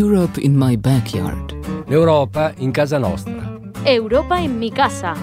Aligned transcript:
Europe 0.00 0.40
in 0.40 0.56
my 0.56 0.78
backyard. 0.78 1.54
L'Europa 1.86 2.54
in 2.56 2.70
casa 2.70 2.96
nostra. 2.96 3.60
Europa 3.82 4.38
in 4.38 4.56
mi 4.56 4.72
casa. 4.72 5.14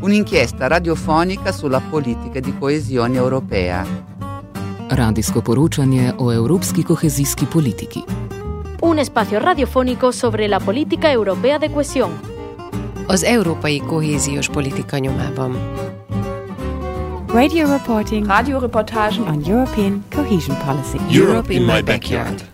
Un'inchiesta 0.00 0.68
radiofonica 0.68 1.50
sulla 1.50 1.80
politica 1.80 2.38
di 2.38 2.54
coesione 2.56 3.16
europea. 3.16 3.84
Radijsko 4.88 5.40
poročanje 5.40 6.14
o 6.16 6.30
evropski 6.30 6.84
kohezijski 6.84 7.46
politiki. 7.46 8.04
Un 8.80 8.98
espacio 8.98 9.40
radiofónico 9.40 10.12
sobre 10.12 10.46
la 10.46 10.60
política 10.60 11.10
europea 11.10 11.58
de 11.58 11.68
cohesión. 11.68 12.10
Az 13.06 13.22
európai 13.22 13.78
kohéziós 13.78 14.48
politika 14.48 14.98
nyomában. 14.98 15.58
Radio 17.26 17.66
reporting 17.66 18.26
Radioreportagen 18.26 19.26
on 19.26 19.42
European 19.44 20.04
cohesion 20.14 20.56
policy. 20.64 20.98
Europe 21.18 21.54
in 21.54 21.64
my 21.64 21.82
backyard. 21.82 22.53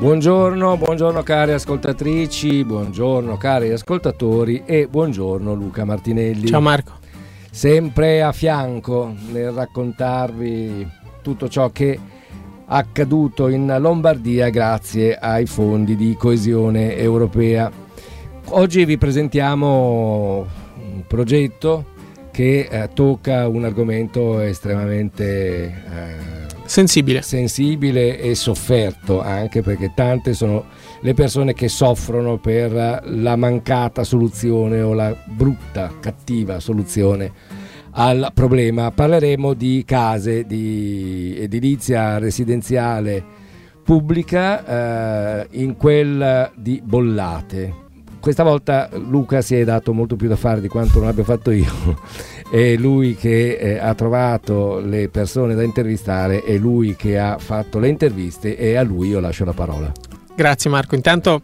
Buongiorno, 0.00 0.76
buongiorno 0.76 1.24
cari 1.24 1.50
ascoltatrici, 1.54 2.64
buongiorno 2.64 3.36
cari 3.36 3.72
ascoltatori 3.72 4.62
e 4.64 4.86
buongiorno 4.86 5.52
Luca 5.54 5.84
Martinelli. 5.84 6.46
Ciao 6.46 6.60
Marco. 6.60 6.92
Sempre 7.50 8.22
a 8.22 8.30
fianco 8.30 9.12
nel 9.32 9.50
raccontarvi 9.50 10.88
tutto 11.20 11.48
ciò 11.48 11.70
che 11.70 11.94
è 11.94 11.98
accaduto 12.66 13.48
in 13.48 13.76
Lombardia 13.80 14.50
grazie 14.50 15.16
ai 15.16 15.46
fondi 15.46 15.96
di 15.96 16.14
coesione 16.16 16.96
europea. 16.96 17.68
Oggi 18.50 18.84
vi 18.84 18.98
presentiamo 18.98 20.46
un 20.76 21.02
progetto 21.08 21.86
che 22.30 22.68
eh, 22.70 22.88
tocca 22.94 23.48
un 23.48 23.64
argomento 23.64 24.38
estremamente 24.38 25.64
eh, 25.66 26.47
Sensibile. 26.68 27.22
sensibile 27.22 28.20
e 28.20 28.34
sofferto 28.34 29.22
anche 29.22 29.62
perché 29.62 29.92
tante 29.94 30.34
sono 30.34 30.66
le 31.00 31.14
persone 31.14 31.54
che 31.54 31.66
soffrono 31.66 32.36
per 32.36 33.02
la 33.04 33.36
mancata 33.36 34.04
soluzione 34.04 34.82
o 34.82 34.92
la 34.92 35.16
brutta, 35.24 35.94
cattiva 35.98 36.60
soluzione 36.60 37.32
al 37.92 38.30
problema. 38.34 38.90
Parleremo 38.90 39.54
di 39.54 39.82
case, 39.86 40.44
di 40.44 41.36
edilizia 41.38 42.18
residenziale 42.18 43.24
pubblica 43.82 45.40
eh, 45.40 45.46
in 45.52 45.74
quel 45.74 46.52
di 46.54 46.82
Bollate. 46.84 47.86
Questa 48.20 48.42
volta 48.42 48.90
Luca 48.92 49.40
si 49.40 49.54
è 49.54 49.64
dato 49.64 49.94
molto 49.94 50.16
più 50.16 50.28
da 50.28 50.36
fare 50.36 50.60
di 50.60 50.68
quanto 50.68 50.98
non 50.98 51.08
abbia 51.08 51.24
fatto 51.24 51.50
io. 51.50 51.72
È 52.50 52.76
lui 52.76 53.14
che 53.14 53.56
eh, 53.56 53.78
ha 53.78 53.94
trovato 53.94 54.78
le 54.80 55.08
persone 55.10 55.54
da 55.54 55.62
intervistare, 55.62 56.42
è 56.42 56.56
lui 56.56 56.96
che 56.96 57.18
ha 57.18 57.36
fatto 57.38 57.78
le 57.78 57.88
interviste 57.88 58.56
e 58.56 58.76
a 58.76 58.82
lui 58.82 59.08
io 59.08 59.20
lascio 59.20 59.44
la 59.44 59.52
parola. 59.52 59.92
Grazie 60.34 60.70
Marco. 60.70 60.94
Intanto 60.94 61.42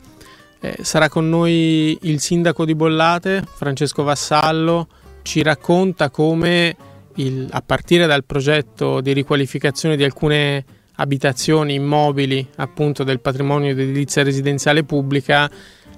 eh, 0.60 0.76
sarà 0.80 1.10
con 1.10 1.28
noi 1.28 1.98
il 2.02 2.20
sindaco 2.20 2.64
di 2.64 2.74
Bollate, 2.74 3.44
Francesco 3.46 4.02
Vassallo, 4.02 4.88
ci 5.20 5.42
racconta 5.42 6.08
come 6.08 6.74
il- 7.16 7.48
a 7.50 7.60
partire 7.60 8.06
dal 8.06 8.24
progetto 8.24 9.02
di 9.02 9.12
riqualificazione 9.12 9.96
di 9.96 10.04
alcune 10.04 10.64
abitazioni 10.96 11.74
immobili 11.74 12.48
appunto 12.56 13.04
del 13.04 13.20
patrimonio 13.20 13.74
di 13.74 13.82
edilizia 13.82 14.22
residenziale 14.22 14.84
pubblica 14.84 15.50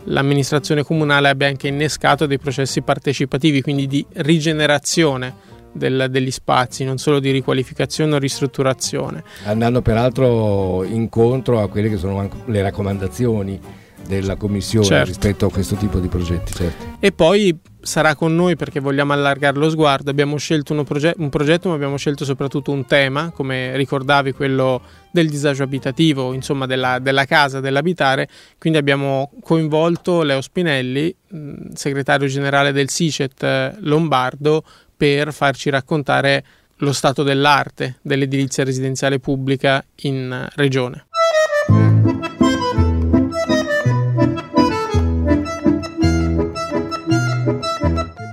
l'amministrazione 0.07 0.83
comunale 0.83 1.29
abbia 1.29 1.47
anche 1.47 1.69
innescato 1.69 2.27
dei 2.27 2.39
processi 2.39 2.83
partecipativi, 2.83 3.63
quindi 3.63 3.87
di 3.87 4.05
rigenerazione 4.15 5.35
del- 5.73 6.07
degli 6.11 6.31
spazi, 6.31 6.85
non 6.85 6.99
solo 6.99 7.21
di 7.21 7.31
riqualificazione 7.31 8.15
o 8.15 8.19
ristrutturazione. 8.19 9.23
Andando 9.45 9.83
peraltro 9.83 10.85
incontro 10.85 11.61
a 11.61 11.69
quelle 11.69 11.89
che 11.91 11.97
sono 11.99 12.29
le 12.47 12.63
raccomandazioni 12.63 13.61
della 14.07 14.37
Commissione 14.37 14.87
Certo. 14.87 15.07
rispetto 15.09 15.47
a 15.47 15.51
questo 15.51 15.75
tipo 15.75 15.99
di 15.99 16.09
progetti. 16.09 16.53
Certo. 16.55 16.85
E 17.01 17.13
poi 17.13 17.59
sarà 17.87 18.15
con 18.15 18.35
noi 18.35 18.57
perché 18.57 18.81
vogliamo 18.81 19.13
allargare 19.13 19.57
lo 19.57 19.71
sguardo. 19.71 20.11
Abbiamo 20.11 20.37
scelto 20.37 20.75
proge- 20.85 21.15
un 21.17 21.31
progetto, 21.31 21.69
ma 21.69 21.77
abbiamo 21.77 21.97
scelto 21.97 22.25
soprattutto 22.25 22.73
un 22.73 22.85
tema, 22.85 23.31
come 23.31 23.77
ricordavi, 23.77 24.33
quello 24.33 24.83
del 25.11 25.31
disagio 25.31 25.63
abitativo, 25.63 26.35
insomma 26.35 26.67
della, 26.67 26.99
della 26.99 27.25
casa, 27.25 27.61
dell'abitare. 27.61 28.29
Quindi 28.59 28.79
abbiamo 28.79 29.31
coinvolto 29.41 30.23
Leo 30.23 30.41
Spinelli, 30.41 31.15
mh, 31.29 31.69
segretario 31.73 32.27
generale 32.29 32.73
del 32.73 32.91
SICET 32.91 33.43
eh, 33.43 33.75
Lombardo, 33.81 34.65
per 34.95 35.33
farci 35.33 35.71
raccontare 35.71 36.45
lo 36.81 36.93
stato 36.93 37.23
dell'arte 37.23 37.99
dell'edilizia 38.03 38.65
residenziale 38.65 39.19
pubblica 39.19 39.83
in 40.03 40.31
eh, 40.31 40.53
regione. 40.57 41.06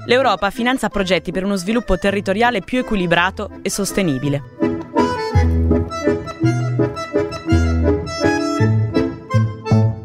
L'Europa 0.05 0.49
finanzia 0.49 0.89
progetti 0.89 1.31
per 1.31 1.45
uno 1.45 1.55
sviluppo 1.55 1.97
territoriale 1.97 2.59
più 2.59 2.79
equilibrato 2.79 3.49
e 3.61 3.69
sostenibile. 3.69 4.41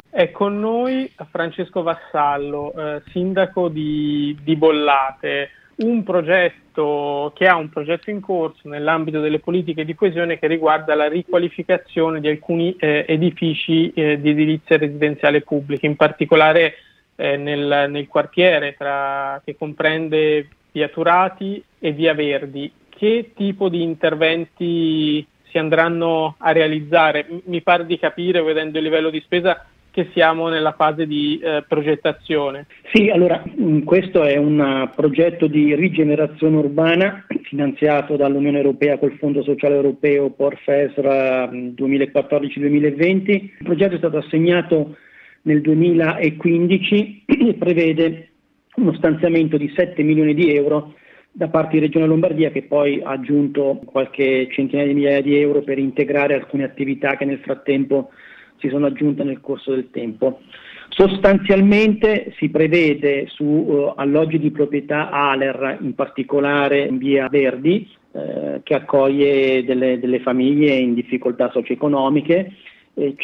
È 0.09 0.31
con 0.31 0.60
noi 0.60 1.12
Francesco 1.31 1.82
Vassallo, 1.82 2.72
eh, 2.75 3.03
sindaco 3.10 3.69
di, 3.69 4.38
di 4.41 4.54
Bollate, 4.54 5.50
un 5.78 6.04
progetto 6.04 7.32
che 7.34 7.48
ha 7.48 7.56
un 7.56 7.69
progetto 7.69 8.10
in 8.10 8.20
corso 8.20 8.69
nell'ambito 8.69 9.20
delle 9.20 9.41
politiche 9.41 9.84
di 9.84 9.97
coesione 9.97 10.38
che 10.38 10.47
riguarda 10.47 10.94
la 10.94 11.09
riqualificazione 11.09 12.20
di 12.20 12.28
alcuni 12.28 12.76
eh, 12.78 13.04
edifici 13.09 13.92
eh, 13.92 14.20
di 14.20 14.30
edilizia 14.30 14.76
residenziale 14.76 15.41
pubblica, 15.41 15.86
in 15.86 15.97
particolare 15.97 16.75
eh, 17.21 17.37
nel, 17.37 17.87
nel 17.91 18.06
quartiere 18.06 18.77
tra- 18.79 19.43
che 19.45 19.56
comprende 19.56 20.49
via 20.71 20.89
Turati 20.89 21.62
e 21.81 21.93
via 21.93 22.15
Verdi. 22.15 22.71
Che 22.89 23.33
tipo 23.34 23.69
di 23.69 23.83
interventi 23.83 25.27
si 25.51 25.59
andranno 25.59 26.37
a 26.39 26.53
realizzare? 26.53 27.27
Mi 27.45 27.61
pare 27.61 27.87
di 27.87 27.99
capire, 27.99 28.41
vedendo 28.43 28.78
il 28.78 28.84
livello 28.84 29.11
di 29.11 29.21
spesa, 29.21 29.67
che 29.91 30.11
siamo 30.12 30.49
nella 30.49 30.73
fase 30.73 31.09
di 31.09 31.41
eh, 31.43 31.65
progettazione. 31.67 32.67
Sì, 32.93 33.09
allora 33.09 33.43
mh, 33.45 33.81
questo 33.81 34.23
è 34.23 34.37
un 34.37 34.61
uh, 34.61 34.95
progetto 34.95 35.49
di 35.49 35.75
rigenerazione 35.75 36.57
urbana 36.57 37.25
finanziato 37.43 38.15
dall'Unione 38.15 38.59
Europea 38.59 38.99
col 38.99 39.17
Fondo 39.19 39.43
Sociale 39.43 39.75
Europeo 39.75 40.31
PORFESR 40.31 41.49
mh, 41.51 41.75
2014-2020. 41.77 43.31
Il 43.31 43.51
progetto 43.65 43.95
è 43.95 43.99
stato 43.99 44.19
assegnato 44.19 44.97
nel 45.48 45.62
2015 45.62 47.25
e 47.26 47.54
prevede 47.54 48.28
uno 48.76 48.94
stanziamento 48.94 49.56
di 49.56 49.72
7 49.75 50.03
milioni 50.03 50.34
di 50.34 50.54
euro 50.54 50.94
da 51.32 51.48
parte 51.48 51.75
di 51.75 51.81
Regione 51.81 52.06
Lombardia 52.06 52.50
che 52.50 52.62
poi 52.62 53.00
ha 53.03 53.10
aggiunto 53.10 53.81
qualche 53.84 54.48
centinaia 54.50 54.88
di 54.88 54.94
migliaia 54.94 55.22
di 55.22 55.36
euro 55.36 55.62
per 55.62 55.78
integrare 55.78 56.34
alcune 56.34 56.64
attività 56.64 57.16
che 57.16 57.25
nel 57.25 57.38
frattempo 57.38 58.10
si 58.59 58.69
sono 58.69 58.86
aggiunte 58.86 59.25
nel 59.25 59.41
corso 59.41 59.70
del 59.70 59.91
tempo. 59.91 60.41
Sostanzialmente 60.88 62.32
si 62.38 62.48
prevede 62.50 63.26
su 63.28 63.66
eh, 63.69 63.92
alloggi 63.97 64.38
di 64.38 64.50
proprietà 64.50 65.10
ALER, 65.10 65.78
in 65.80 65.94
particolare 65.94 66.86
in 66.86 66.98
via 66.98 67.28
Verdi, 67.28 67.88
eh, 68.12 68.60
che 68.65 68.75
accoglie 68.75 69.65
delle, 69.65 70.00
delle 70.00 70.20
famiglie 70.20 70.75
in 70.75 70.94
difficoltà 70.94 71.50
socio-economiche, 71.53 72.53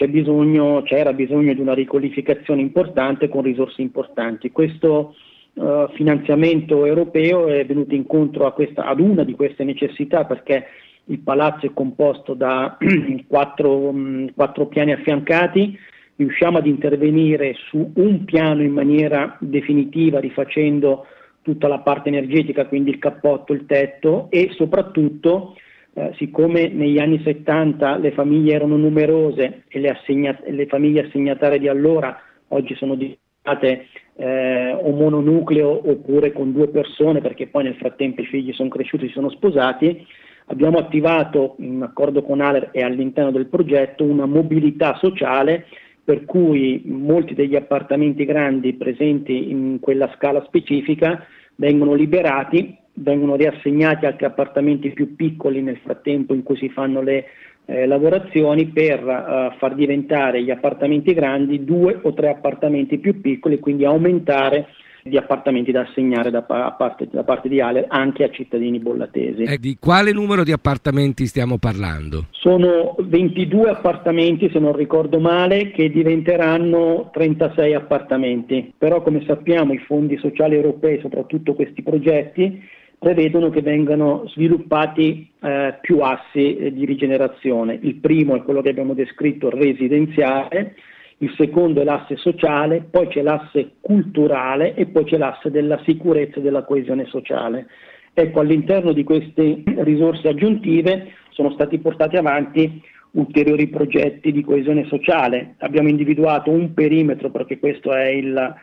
bisogno, 0.09 0.83
c'era 0.83 1.13
bisogno 1.13 1.53
di 1.53 1.61
una 1.61 1.75
riqualificazione 1.75 2.61
importante 2.61 3.29
con 3.29 3.43
risorse 3.43 3.83
importanti. 3.83 4.51
Questo 4.51 5.15
eh, 5.55 5.87
finanziamento 5.95 6.85
europeo 6.85 7.47
è 7.49 7.65
venuto 7.65 7.95
incontro 7.95 8.53
questa- 8.53 8.87
ad 8.87 9.01
una 9.01 9.25
di 9.25 9.35
queste 9.35 9.65
necessità 9.65 10.25
perché 10.25 10.67
il 11.07 11.21
palazzo 11.21 11.67
è 11.67 11.73
composto 11.73 12.35
da 12.35 12.77
quattro, 13.29 13.93
mh, 13.93 14.35
quattro 14.35 14.67
piani 14.67 14.93
affiancati, 14.93 15.79
riusciamo 16.17 16.59
ad 16.59 16.67
intervenire 16.67 17.55
su 17.69 17.93
un 17.95 18.25
piano 18.25 18.63
in 18.63 18.73
maniera 18.73 19.37
definitiva 19.41 20.21
rifacendo 20.21 21.07
tutta 21.43 21.69
la 21.69 21.81
parte 21.81 22.09
energetica, 22.09 22.67
quindi 22.67 22.91
il 22.91 22.99
cappotto, 22.99 23.53
il 23.53 23.67
tetto 23.67 24.29
e 24.31 24.51
soprattutto 24.57 25.57
eh, 25.95 26.13
siccome 26.17 26.69
negli 26.69 26.99
anni 26.99 27.23
70 27.23 27.99
le 27.99 28.13
famiglie 28.13 28.55
erano 28.55 28.77
numerose 28.77 29.63
e 29.69 29.79
le, 29.79 29.91
assegna- 29.91 30.41
le 30.45 30.67
famiglie 30.67 31.07
assegnatarie 31.07 31.59
di 31.59 31.69
allora 31.69 32.19
oggi 32.49 32.75
sono 32.75 32.97
diventate 32.97 33.87
eh, 34.17 34.73
o 34.73 34.91
mononucleo 34.91 35.91
oppure 35.91 36.33
con 36.33 36.53
due 36.53 36.69
persone 36.69 37.21
perché 37.21 37.47
poi 37.47 37.65
nel 37.65 37.77
frattempo 37.77 38.23
i 38.23 38.27
figli 38.27 38.53
sono 38.53 38.69
cresciuti, 38.69 39.07
si 39.07 39.13
sono 39.13 39.31
sposati, 39.31 40.05
abbiamo 40.47 40.79
attivato 40.79 41.55
in 41.59 41.83
accordo 41.83 42.23
con 42.23 42.41
ALER 42.41 42.71
e 42.73 42.83
all'interno 42.83 43.31
del 43.31 43.47
progetto 43.47 44.05
una 44.05 44.27
mobilità 44.27 44.97
sociale 45.01 45.67
per 46.05 46.25
cui 46.25 46.83
molti 46.85 47.35
degli 47.35 47.57
appartamenti 47.57 48.25
grandi 48.25 48.75
presenti 48.75 49.51
in 49.51 49.79
quella 49.81 50.13
scala 50.17 50.43
specifica 50.45 51.25
vengono 51.57 51.95
liberati, 51.95 52.77
vengono 52.95 53.37
riassegnati 53.37 54.07
anche 54.07 54.25
appartamenti 54.25 54.91
più 54.91 55.17
piccoli 55.17 55.63
nel 55.63 55.79
frattempo 55.79 56.35
in 56.35 56.43
cui 56.43 56.57
si 56.57 56.69
fanno 56.69 57.03
le 57.03 57.27
eh, 57.67 57.87
lavorazioni 57.87 58.67
per 58.67 59.03
uh, 59.03 59.57
far 59.59 59.75
diventare 59.75 60.43
gli 60.43 60.51
appartamenti 60.51 61.15
grandi 61.15 61.65
due 61.65 61.99
o 62.03 62.13
tre 62.13 62.29
appartamenti 62.29 62.99
più 62.99 63.21
piccoli, 63.21 63.59
quindi 63.59 63.85
aumentare 63.85 64.67
di 65.07 65.19
appartamenti 65.19 65.71
da 65.71 65.83
assegnare 65.83 66.31
da, 66.31 66.43
parte, 66.43 67.09
da 67.11 67.25
parte 67.25 67.49
di 67.51 67.61
Ale 67.61 67.85
anche 67.89 68.25
a 68.25 68.31
cittadini 68.31 68.79
bollatesi. 68.79 69.43
Eh, 69.43 69.59
di 69.59 69.77
quale 69.79 70.13
numero 70.13 70.45
di 70.45 70.53
appartamenti 70.53 71.27
stiamo 71.27 71.59
parlando? 71.59 72.27
Sono 72.31 72.97
22 72.99 73.69
appartamenti, 73.69 74.49
se 74.51 74.59
non 74.59 74.75
ricordo 74.75 75.21
male, 75.21 75.73
che 75.73 75.91
diventeranno 75.91 77.11
36 77.13 77.75
appartamenti. 77.75 78.73
Però 78.79 79.03
come 79.03 79.23
sappiamo 79.27 79.75
i 79.75 79.79
fondi 79.79 80.17
sociali 80.17 80.55
europei, 80.55 80.99
soprattutto 81.01 81.55
questi 81.55 81.83
progetti, 81.83 82.63
prevedono 82.99 83.51
che 83.51 83.61
vengano 83.61 84.25
sviluppati 84.29 85.31
eh, 85.41 85.79
più 85.81 86.01
assi 86.01 86.57
eh, 86.57 86.73
di 86.73 86.85
rigenerazione. 86.85 87.79
Il 87.83 87.97
primo 87.97 88.35
è 88.37 88.43
quello 88.43 88.63
che 88.63 88.71
abbiamo 88.71 88.95
descritto 88.95 89.51
residenziale, 89.51 90.75
il 91.19 91.33
secondo 91.37 91.81
è 91.81 91.85
l'asse 91.85 92.17
sociale, 92.17 92.87
poi 92.91 93.09
c'è 93.09 93.23
l'asse 93.23 93.73
culturale 93.81 94.75
e 94.75 94.87
poi 94.87 95.05
c'è 95.05 95.17
l'asse 95.17 95.51
della 95.51 95.81
sicurezza 95.85 96.39
e 96.39 96.43
della 96.43 96.65
coesione 96.65 97.05
sociale. 97.07 97.67
Ecco, 98.13 98.41
all'interno 98.41 98.93
di 98.93 99.05
queste 99.05 99.63
risorse 99.79 100.29
aggiuntive 100.29 101.13
sono 101.31 101.51
stati 101.51 101.79
portati 101.79 102.17
avanti 102.17 102.81
ulteriori 103.13 103.69
progetti 103.69 104.33
di 104.33 104.43
coesione 104.43 104.85
sociale. 104.87 105.55
Abbiamo 105.59 105.89
individuato 105.89 106.51
un 106.51 106.75
perimetro 106.75 107.31
perché 107.31 107.59
questo 107.59 107.93
è 107.93 108.09
il 108.09 108.55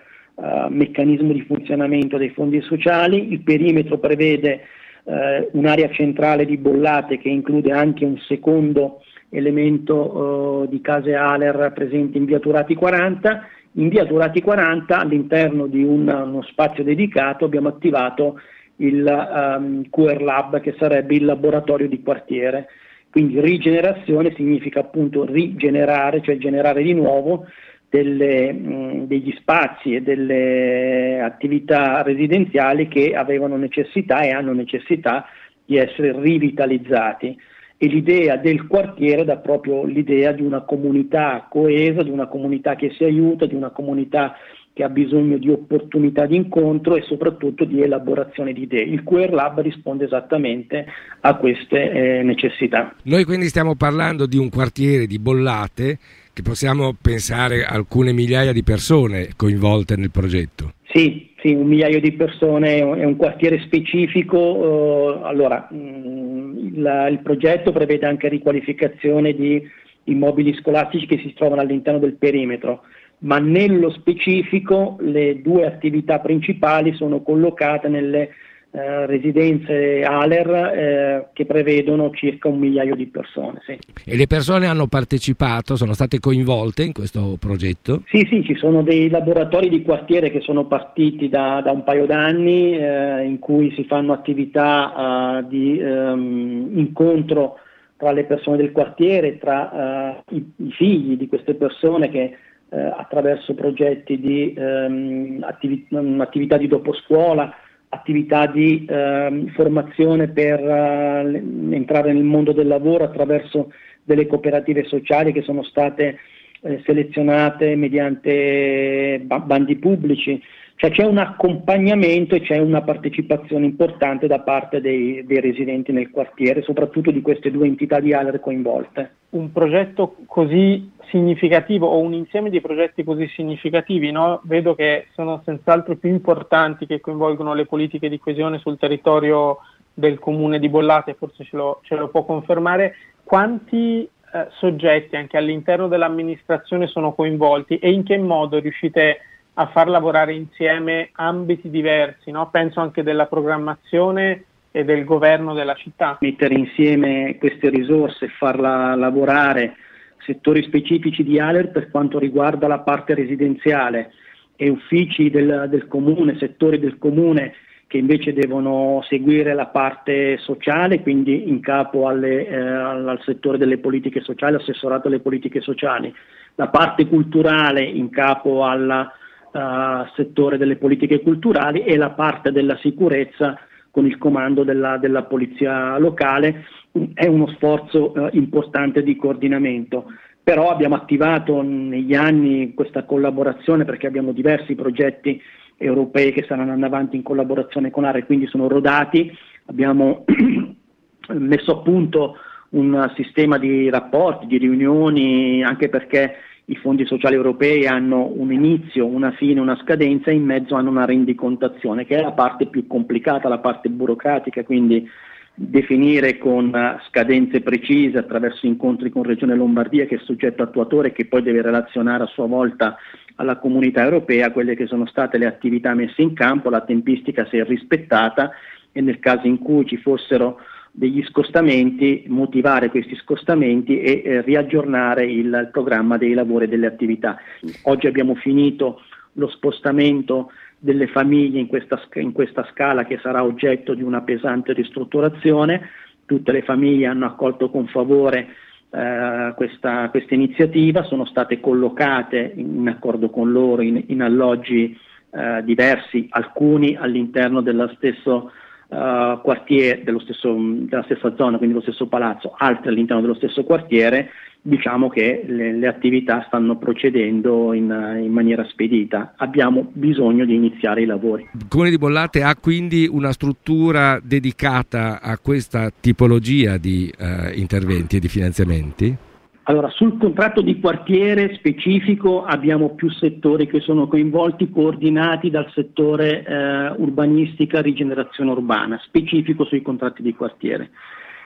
uh, 0.42 0.68
meccanismo 0.70 1.32
di 1.32 1.42
funzionamento 1.42 2.18
dei 2.18 2.30
fondi 2.30 2.62
sociali. 2.62 3.32
Il 3.32 3.42
perimetro 3.42 4.00
prevede 4.00 4.62
uh, 5.04 5.14
un'area 5.52 5.90
centrale 5.92 6.46
di 6.46 6.58
bollate 6.58 7.20
che 7.20 7.30
include 7.30 7.72
anche 7.72 8.06
un 8.06 8.18
secondo 8.18 9.02
elemento 9.32 10.64
eh, 10.64 10.68
di 10.68 10.82
case 10.82 11.16
ALER 11.16 11.72
presenti 11.74 12.18
in 12.18 12.26
via 12.26 12.40
Turati 12.40 12.76
40. 12.76 13.48
In 13.76 13.88
via 13.88 14.06
Turati 14.06 14.42
40, 14.42 15.00
all'interno 15.00 15.68
di 15.68 15.84
un, 15.84 16.08
uno 16.08 16.42
spazio 16.44 16.84
dedicato, 16.84 17.46
abbiamo 17.46 17.70
attivato 17.70 18.42
il 18.78 19.06
um, 19.06 19.90
QR 19.90 20.22
Lab, 20.22 20.60
che 20.60 20.76
sarebbe 20.78 21.16
il 21.16 21.24
laboratorio 21.24 21.88
di 21.88 22.02
quartiere. 22.02 22.68
Quindi 23.10 23.40
rigenerazione 23.40 24.34
significa 24.36 24.82
appunto 24.82 25.24
rigenerare, 25.24 26.22
cioè 26.22 26.38
generare 26.38 26.84
di 26.84 26.94
nuovo 26.94 27.46
delle, 27.92 28.54
mh, 28.54 29.08
degli 29.08 29.36
spazi 29.38 29.96
e 29.96 30.02
delle 30.02 31.20
attività 31.22 32.02
residenziali 32.02 32.88
che 32.88 33.14
avevano 33.14 33.58
necessità 33.58 34.22
e 34.22 34.30
hanno 34.30 34.54
necessità 34.54 35.26
di 35.66 35.76
essere 35.76 36.18
rivitalizzati 36.18 37.38
e 37.78 37.88
l'idea 37.88 38.38
del 38.38 38.66
quartiere 38.68 39.26
dà 39.26 39.38
proprio 39.38 39.84
l'idea 39.84 40.32
di 40.32 40.42
una 40.42 40.62
comunità 40.62 41.48
coesa, 41.50 42.02
di 42.02 42.12
una 42.12 42.28
comunità 42.28 42.76
che 42.76 42.94
si 42.96 43.04
aiuta, 43.04 43.46
di 43.46 43.56
una 43.56 43.72
comunità 43.72 44.38
che 44.74 44.84
ha 44.84 44.90
bisogno 44.90 45.38
di 45.38 45.50
opportunità 45.50 46.26
di 46.26 46.38
incontro 46.38 46.96
e 46.96 47.02
soprattutto 47.02 47.66
di 47.66 47.82
elaborazione 47.82 48.54
di 48.54 48.62
idee. 48.62 48.84
Il 48.84 49.04
QR 49.04 49.34
Lab 49.34 49.60
risponde 49.60 50.06
esattamente 50.06 50.86
a 51.20 51.36
queste 51.36 51.92
eh, 51.92 52.24
necessità. 52.24 52.96
Noi 53.04 53.26
quindi 53.26 53.48
stiamo 53.48 53.76
parlando 53.76 54.26
di 54.26 54.38
un 54.38 54.50
quartiere 54.50 55.08
di 55.08 55.20
bollate 55.20 55.98
che 56.34 56.42
possiamo 56.42 56.96
pensare 57.00 57.64
alcune 57.64 58.14
migliaia 58.14 58.54
di 58.54 58.64
persone 58.64 59.30
coinvolte 59.36 59.96
nel 59.96 60.12
progetto. 60.12 60.74
Sì, 60.94 61.32
sì 61.42 61.54
un 61.54 61.68
migliaio 61.68 62.00
di 62.00 62.12
persone, 62.14 62.78
è 62.78 63.04
un 63.04 63.16
quartiere 63.16 63.60
specifico. 63.62 64.38
Uh, 64.38 65.24
allora, 65.24 65.68
mm, 65.74 66.58
il, 66.58 67.08
il, 67.12 67.20
progetto 67.24 67.72
prevede 67.72 68.06
anche 68.06 68.28
riqualificazione 68.28 69.34
di 69.34 69.62
immobili 70.06 70.54
scolastici 70.56 71.06
che 71.06 71.20
si 71.20 71.34
trovano 71.34 71.62
all'interno 71.62 72.00
del 72.00 72.16
perimetro, 72.16 72.82
ma 73.20 73.40
nello 73.40 73.92
specifico 73.92 74.98
le 75.00 75.42
due 75.42 75.66
attività 75.66 76.20
principali 76.20 76.94
sono 76.94 77.22
collocate 77.22 77.88
nelle 77.88 78.30
eh, 78.74 79.06
residenze 79.06 80.02
ALER 80.02 80.50
eh, 80.50 81.28
che 81.34 81.46
prevedono 81.46 82.10
circa 82.12 82.48
un 82.48 82.58
migliaio 82.58 82.96
di 82.96 83.06
persone. 83.08 83.62
Sì. 83.66 83.78
E 84.06 84.16
le 84.16 84.28
persone 84.28 84.66
hanno 84.66 84.88
partecipato, 84.88 85.76
sono 85.76 85.92
state 85.92 86.20
coinvolte 86.20 86.84
in 86.84 86.94
questo 86.94 87.36
progetto? 87.38 88.04
Sì, 88.06 88.26
sì, 88.30 88.46
ci 88.46 88.56
sono 88.56 88.82
dei 88.82 89.10
laboratori 89.10 89.68
di 89.68 89.82
quartiere 89.82 90.32
che 90.32 90.40
sono 90.40 90.68
partiti 90.68 91.28
da, 91.28 91.60
da 91.62 91.72
un 91.72 91.84
paio 91.84 92.06
d'anni 92.06 92.78
eh, 92.78 93.26
in 93.26 93.40
cui 93.40 93.74
si 93.76 93.84
fanno 93.84 94.14
attività 94.14 95.42
uh, 95.42 95.48
di 95.50 95.78
um, 95.78 96.70
incontro 96.74 97.58
tra 97.98 98.14
le 98.14 98.24
persone 98.24 98.56
del 98.56 98.72
quartiere, 98.72 99.38
tra 99.38 100.22
uh, 100.30 100.34
i, 100.34 100.50
i, 100.56 100.72
figli 100.72 101.18
di 101.18 101.28
queste 101.28 101.56
persone 101.56 102.10
che 102.10 102.38
attraverso 102.72 103.54
progetti 103.54 104.18
di 104.18 104.56
um, 104.56 105.44
attivi- 105.46 105.86
attività 106.20 106.56
di 106.56 106.70
doposcuola 106.70 107.54
attività 107.94 108.48
di 108.48 108.86
eh, 108.86 109.46
formazione 109.54 110.30
per 110.30 110.60
eh, 110.60 111.44
entrare 111.76 112.14
nel 112.14 112.24
mondo 112.24 112.54
del 112.54 112.68
lavoro 112.68 113.04
attraverso 113.04 113.72
delle 114.04 114.28
cooperative 114.28 114.86
sociali 114.86 115.34
che 115.34 115.42
sono 115.42 115.62
state 115.64 116.18
eh, 116.62 116.82
selezionate 116.86 117.76
mediante 117.76 119.22
bandi 119.26 119.76
pubblici. 119.76 120.42
Cioè 120.82 120.90
c'è 120.90 121.04
un 121.04 121.20
accompagnamento 121.20 122.34
e 122.34 122.42
c'è 122.42 122.58
una 122.58 122.82
partecipazione 122.82 123.68
importante 123.68 124.26
da 124.26 124.40
parte 124.40 124.82
dei, 124.82 125.24
dei 125.28 125.40
residenti 125.40 125.92
nel 125.92 126.10
quartiere, 126.10 126.64
soprattutto 126.64 127.12
di 127.12 127.22
queste 127.22 127.52
due 127.52 127.68
entità 127.68 128.00
di 128.00 128.14
ALER 128.14 128.40
coinvolte. 128.40 129.18
Un 129.30 129.52
progetto 129.52 130.16
così 130.26 130.90
significativo 131.12 131.86
o 131.86 132.00
un 132.00 132.16
insieme 132.16 132.50
di 132.50 132.62
progetti 132.62 133.04
così 133.04 133.28
significativi, 133.28 134.10
no? 134.10 134.42
vedo 134.46 134.74
che 134.74 135.06
sono 135.14 135.44
senz'altro 135.46 135.98
più 135.98 136.10
importanti 136.10 136.88
che 136.88 137.00
coinvolgono 137.00 137.54
le 137.54 137.68
politiche 137.68 138.10
di 138.10 138.18
coesione 138.18 138.58
sul 138.58 138.80
territorio 138.80 139.60
del 139.94 140.18
comune 140.18 140.58
di 140.58 140.68
Bollate, 140.68 141.14
forse 141.14 141.44
ce 141.44 141.58
lo, 141.58 141.82
ce 141.84 141.96
lo 141.96 142.08
può 142.08 142.26
confermare, 142.26 142.96
quanti 143.24 144.02
eh, 144.02 144.48
soggetti 144.54 145.16
anche 145.16 145.38
all'interno 145.38 145.88
dell'amministrazione 145.88 146.88
sono 146.88 147.14
coinvolti 147.14 147.78
e 147.78 147.92
in 147.92 148.02
che 148.02 148.18
modo 148.18 148.58
riuscite 148.58 149.20
a 149.54 149.68
far 149.68 149.90
lavorare 149.90 150.34
insieme 150.34 151.10
ambiti 151.14 151.70
diversi, 151.70 152.32
no? 152.32 152.50
penso 152.50 152.80
anche 152.80 153.04
della 153.04 153.26
programmazione 153.26 154.46
e 154.72 154.86
del 154.86 155.04
governo 155.04 155.54
della 155.54 155.76
città. 155.76 156.18
Mettere 156.22 156.54
insieme 156.54 157.36
queste 157.38 157.70
risorse 157.70 158.30
farla 158.30 158.96
lavorare 158.96 159.76
settori 160.20 160.64
specifici 160.64 161.24
di 161.24 161.40
ALER 161.40 161.72
per 161.72 161.92
quanto 161.92 162.20
riguarda 162.20 162.68
la 162.68 162.80
parte 162.80 163.14
residenziale 163.14 164.12
e 164.56 164.70
uffici 164.70 165.30
del, 165.30 165.68
del 165.70 165.88
comune, 165.88 166.38
settori 166.38 166.80
del 166.80 166.98
comune 166.98 167.54
che 167.88 167.98
invece 167.98 168.32
devono 168.32 169.04
seguire 169.10 169.54
la 169.54 169.66
parte 169.66 170.38
sociale, 170.38 171.02
quindi 171.02 171.50
in 171.50 171.60
capo 171.60 172.08
alle, 172.08 172.48
eh, 172.48 172.56
al 172.56 173.20
settore 173.26 173.58
delle 173.58 173.80
politiche 173.80 174.22
sociali, 174.22 174.56
assessorato 174.56 175.08
alle 175.08 175.20
politiche 175.20 175.60
sociali, 175.60 176.14
la 176.56 176.70
parte 176.70 177.06
culturale 177.08 177.84
in 177.84 178.10
capo 178.10 178.64
al 178.64 179.12
uh, 179.52 180.06
settore 180.16 180.58
delle 180.58 180.78
politiche 180.78 181.22
culturali 181.22 181.84
e 181.84 181.98
la 181.98 182.12
parte 182.12 182.52
della 182.52 182.78
sicurezza 182.78 183.58
con 183.92 184.06
il 184.06 184.18
comando 184.18 184.64
della, 184.64 184.98
della 184.98 185.24
polizia 185.24 185.98
locale 185.98 186.66
è 187.14 187.28
uno 187.28 187.48
sforzo 187.48 188.14
eh, 188.14 188.30
importante 188.34 189.04
di 189.04 189.16
coordinamento. 189.16 190.06
Però 190.44 190.70
abbiamo 190.70 190.96
attivato 190.96 191.62
negli 191.62 192.16
anni 192.16 192.74
questa 192.74 193.04
collaborazione 193.04 193.86
perché 193.86 194.08
abbiamo 194.08 194.32
diversi 194.32 194.76
progetti 194.76 195.40
europei 195.78 196.32
che 196.32 196.44
stanno 196.44 196.64
andando 196.64 196.86
avanti 196.86 197.16
in 197.16 197.24
collaborazione 197.24 197.92
con 197.92 198.06
ARE, 198.06 198.26
quindi 198.26 198.48
sono 198.48 198.68
rodati. 198.68 199.32
Abbiamo 199.66 200.26
messo 201.30 201.72
a 201.72 201.82
punto 201.82 202.38
un 202.70 203.12
sistema 203.16 203.58
di 203.58 203.90
rapporti, 203.90 204.48
di 204.48 204.58
riunioni, 204.58 205.64
anche 205.64 205.90
perché 205.90 206.36
i 206.72 206.76
fondi 206.78 207.06
sociali 207.06 207.36
europei 207.36 207.86
hanno 207.86 208.32
un 208.34 208.54
inizio, 208.54 209.06
una 209.06 209.32
fine, 209.32 209.60
una 209.60 209.78
scadenza 209.82 210.32
e 210.32 210.36
in 210.36 210.46
mezzo 210.46 210.76
hanno 210.76 210.90
una 210.90 211.04
rendicontazione, 211.04 212.06
che 212.06 212.16
è 212.16 212.22
la 212.22 212.32
parte 212.32 212.68
più 212.68 212.88
complicata, 212.88 213.50
la 213.50 213.60
parte 213.60 213.90
burocratica, 213.90 214.64
quindi 214.64 215.06
definire 215.54 216.38
con 216.38 216.72
scadenze 217.10 217.60
precise 217.60 218.20
attraverso 218.20 218.66
incontri 218.66 219.10
con 219.10 219.24
Regione 219.24 219.54
Lombardia 219.54 220.06
che 220.06 220.16
è 220.16 220.20
soggetto 220.24 220.64
attuatore 220.64 221.12
che 221.12 221.26
poi 221.26 221.42
deve 221.42 221.62
relazionare 221.62 222.24
a 222.24 222.28
sua 222.28 222.48
volta 222.48 222.96
alla 223.36 223.58
comunità 223.58 224.02
europea 224.02 224.52
quelle 224.52 224.76
che 224.76 224.88
sono 224.88 225.06
state 225.06 225.38
le 225.38 225.48
attività 225.48 225.94
messe 225.94 226.22
in 226.22 226.34
campo, 226.34 226.70
la 226.70 226.82
tempistica 226.82 227.46
se 227.52 227.60
è 227.60 227.66
rispettata 227.66 228.52
e 228.94 229.02
nel 229.02 229.20
caso 229.20 229.46
in 229.46 229.60
cui 229.60 229.86
ci 229.86 229.98
fossero 229.98 230.60
degli 230.92 231.24
scostamenti, 231.24 232.26
motivare 232.28 232.90
questi 232.90 233.16
scostamenti 233.16 234.02
e 234.02 234.22
eh, 234.24 234.42
riaggiornare 234.42 235.26
il, 235.26 235.70
programma 235.72 236.18
dei 236.18 236.34
lavori 236.34 236.66
e 236.66 236.68
delle 236.68 236.88
attività. 236.88 237.38
Oggi 237.84 238.08
abbiamo 238.08 238.36
finito 238.36 239.02
lo 239.34 239.48
spostamento 239.48 240.52
delle 240.78 241.08
famiglie 241.08 241.60
in 241.60 241.68
questa, 241.68 242.02
in 242.16 242.34
questa 242.34 242.68
scala 242.72 243.06
che 243.06 243.20
sarà 243.22 243.44
oggetto 243.44 243.94
di 243.94 244.04
una 244.04 244.22
pesante 244.22 244.74
ristrutturazione. 244.74 245.90
Tutte 246.26 246.52
le 246.52 246.64
famiglie 246.64 247.08
hanno 247.08 247.26
accolto 247.26 247.70
con 247.70 247.88
favore 247.88 248.48
eh, 248.90 249.54
questa, 249.56 250.12
iniziativa, 250.30 251.04
sono 251.04 251.26
state 251.26 251.62
collocate 251.62 252.52
in 252.56 252.88
accordo 252.90 253.30
con 253.30 253.52
loro 253.52 253.82
in, 253.82 254.04
in 254.08 254.22
alloggi 254.22 254.98
eh, 255.32 255.64
diversi, 255.64 256.28
alcuni 256.32 256.98
all'interno 256.98 257.62
dello 257.62 257.90
stesso 257.96 258.52
uh, 258.92 259.42
quartiere, 259.42 260.04
dello 260.04 260.20
stesso, 260.20 260.54
della 260.54 261.04
stessa 261.04 261.34
zona, 261.36 261.58
quindi 261.58 261.76
dello 261.76 261.82
stesso 261.82 262.08
palazzo, 262.08 262.54
altri 262.58 262.90
all'interno 262.90 263.22
dello 263.22 263.36
stesso 263.36 263.64
quartiere, 263.64 264.30
diciamo 264.62 265.10
che 265.10 265.44
le, 265.48 265.74
le 265.74 265.88
attività 265.88 266.44
stanno 266.48 266.78
procedendo 266.78 267.74
in, 267.74 268.20
in, 268.22 268.32
maniera 268.32 268.66
spedita. 268.70 269.34
Abbiamo 269.38 269.90
bisogno 269.92 270.46
di 270.46 270.54
iniziare 270.54 271.02
i 271.02 271.06
lavori. 271.06 271.50
Il 271.54 271.68
Comune 271.68 271.90
di 271.90 271.98
Bollate 271.98 272.44
ha 272.44 272.56
quindi 272.56 273.08
una 273.10 273.32
struttura 273.32 274.20
dedicata 274.22 275.22
a 275.22 275.38
questa 275.40 275.90
tipologia 275.98 276.78
di 276.78 277.12
uh, 277.18 277.58
interventi 277.58 278.18
e 278.18 278.20
di 278.20 278.28
finanziamenti? 278.28 279.18
Allora, 279.64 279.90
sul 279.90 280.18
contratto 280.18 280.62
di 280.62 280.80
quartiere 280.80 281.54
specifico 281.54 282.44
abbiamo 282.44 282.96
più 282.96 283.10
settori 283.12 283.68
che 283.68 283.80
sono 283.80 284.08
coinvolti, 284.08 284.72
coordinati 284.72 285.52
dal 285.52 285.72
settore 285.74 286.44
eh, 286.44 286.90
urbanistica, 286.98 287.80
rigenerazione 287.80 288.52
urbana, 288.52 289.00
specifico 289.04 289.64
sui 289.66 289.84
contratti 289.84 290.24
di 290.24 290.34
quartiere. 290.34 290.90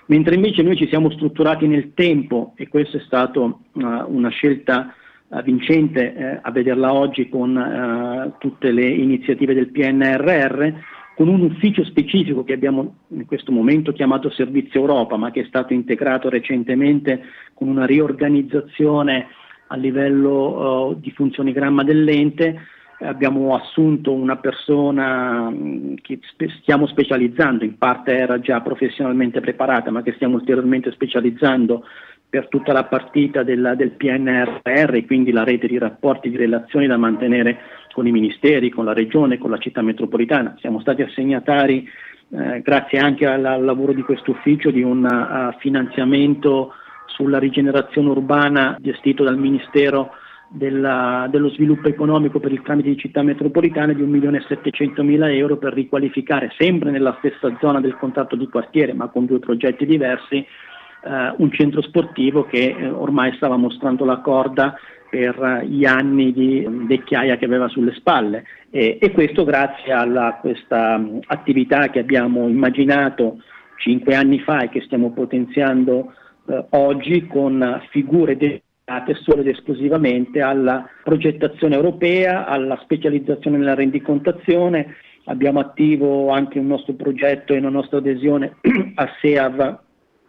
Mentre 0.08 0.36
invece 0.36 0.62
noi 0.62 0.78
ci 0.78 0.88
siamo 0.88 1.10
strutturati 1.10 1.68
nel 1.68 1.94
tempo, 1.94 2.54
e 2.56 2.68
questa 2.68 2.98
è 2.98 3.02
stata 3.02 3.40
uh, 3.40 3.56
una 3.74 4.30
scelta 4.30 4.94
uh, 5.28 5.42
vincente 5.42 6.14
uh, 6.16 6.48
a 6.48 6.52
vederla 6.52 6.94
oggi 6.94 7.28
con 7.28 8.34
tutte 8.38 8.72
le 8.72 8.88
iniziative 8.88 9.54
del 9.54 9.72
PNRR, 9.72 10.74
con 11.16 11.30
un 11.30 11.42
ufficio 11.42 11.84
specifico 11.86 12.44
che 12.44 12.54
abbiamo 12.54 12.96
in 13.10 13.26
questo 13.26 13.52
momento 13.52 13.94
chiamato 13.94 14.30
Servizio 14.30 14.82
Europa, 14.82 15.16
ma 15.16 15.32
che 15.32 15.42
è 15.42 15.46
stato 15.46 15.74
integrato 15.74 16.30
recentemente 16.30 17.22
con 17.54 17.70
una 17.70 17.86
riorganizzazione 17.86 19.28
a 19.68 19.76
livello 19.78 20.90
uh, 20.90 21.00
di 21.00 21.12
funzionigramma 21.12 21.84
dell'ente. 21.84 22.68
Abbiamo 23.00 23.56
assunto 23.56 24.12
una 24.12 24.38
persona 24.38 25.50
mm, 25.50 25.96
che 26.02 26.20
spe- 26.22 26.54
stiamo 26.62 26.86
specializzando, 26.86 27.64
in 27.64 27.78
parte 27.78 28.16
era 28.18 28.40
già 28.40 28.60
professionalmente 28.60 29.40
preparata, 29.40 29.92
ma 29.92 30.02
che 30.02 30.14
stiamo 30.14 30.36
ulteriormente 30.36 30.92
specializzando 30.92 31.86
per 32.28 32.50
tutta 32.50 32.74
la 32.74 32.84
partita 32.84 33.44
della, 33.44 33.76
del 33.76 33.92
PNRR, 33.92 35.06
quindi 35.06 35.32
la 35.32 35.46
rete 35.46 35.68
di 35.68 35.78
rapporti, 35.78 36.30
di 36.30 36.36
relazioni 36.36 36.88
da 36.88 36.98
mantenere 36.98 37.58
con 37.96 38.06
i 38.06 38.12
ministeri, 38.12 38.70
con 38.70 38.84
la 38.84 38.92
regione, 38.92 39.38
con 39.38 39.50
la 39.50 39.58
città 39.58 39.82
metropolitana. 39.82 40.58
Siamo 40.60 40.82
stati 40.82 41.02
assegnatari, 41.02 41.88
eh, 42.30 42.62
grazie 42.62 43.00
anche 43.00 43.26
al, 43.26 43.46
al, 43.46 43.64
lavoro 43.64 43.94
di 43.94 44.02
questo 44.02 44.32
ufficio, 44.32 44.70
di 44.70 44.82
un 44.82 45.06
uh, 45.06 45.58
finanziamento 45.60 46.74
sulla 47.06 47.40
rigenerazione 47.40 48.10
urbana 48.10 48.76
gestito 48.82 49.24
dal 49.24 49.38
Ministero 49.38 50.12
della, 50.50 51.28
dello 51.32 51.48
sviluppo 51.52 51.88
economico 51.88 52.42
per 52.42 52.52
il 52.52 52.62
tramite 52.62 52.90
di 52.90 52.98
città 52.98 53.24
metropolitane 53.24 53.96
di 53.96 54.04
1.700.000 54.04 55.34
euro 55.34 55.56
per 55.56 55.72
riqualificare 55.72 56.52
sempre 56.58 56.92
nella 56.92 57.16
stessa 57.20 57.56
zona 57.62 57.80
del 57.80 57.96
contratto 57.96 58.36
di 58.36 58.50
quartiere 58.50 58.92
ma 58.92 59.08
con 59.08 59.26
due 59.26 59.40
progetti 59.40 59.86
diversi 59.86 60.36
eh, 60.36 61.34
un 61.38 61.52
centro 61.52 61.82
sportivo 61.82 62.46
che 62.46 62.76
eh, 62.78 62.90
ormai 62.90 63.34
stava 63.38 63.56
mostrando 63.56 64.04
la 64.04 64.18
corda 64.18 64.76
per 65.16 65.64
gli 65.66 65.86
anni 65.86 66.34
di 66.34 66.68
vecchiaia 66.68 67.38
che 67.38 67.46
aveva 67.46 67.70
sulle 67.70 67.94
spalle 67.94 68.44
e, 68.70 68.98
e 69.00 69.12
questo 69.12 69.46
grazie 69.46 69.94
a 69.94 70.38
questa 70.42 71.02
attività 71.28 71.88
che 71.88 72.00
abbiamo 72.00 72.50
immaginato 72.50 73.38
cinque 73.78 74.14
anni 74.14 74.40
fa 74.40 74.64
e 74.64 74.70
che 74.70 74.82
stiamo 74.82 75.14
potenziando 75.14 76.14
eh, 76.48 76.66
oggi 76.72 77.28
con 77.28 77.82
figure 77.92 78.36
dedicate 78.36 79.16
solo 79.22 79.40
ed 79.40 79.48
esclusivamente 79.48 80.42
alla 80.42 80.86
progettazione 81.02 81.76
europea, 81.76 82.46
alla 82.46 82.78
specializzazione 82.84 83.58
nella 83.58 83.74
rendicontazione. 83.74 84.96
Abbiamo 85.28 85.62
attivo 85.62 86.30
anche 86.30 86.60
un 86.60 86.68
nostro 86.68 86.94
progetto 86.94 87.54
e 87.54 87.60
una 87.60 87.70
nostra 87.70 88.00
adesione 88.00 88.58
a 88.96 89.10
SEAV 89.22 89.80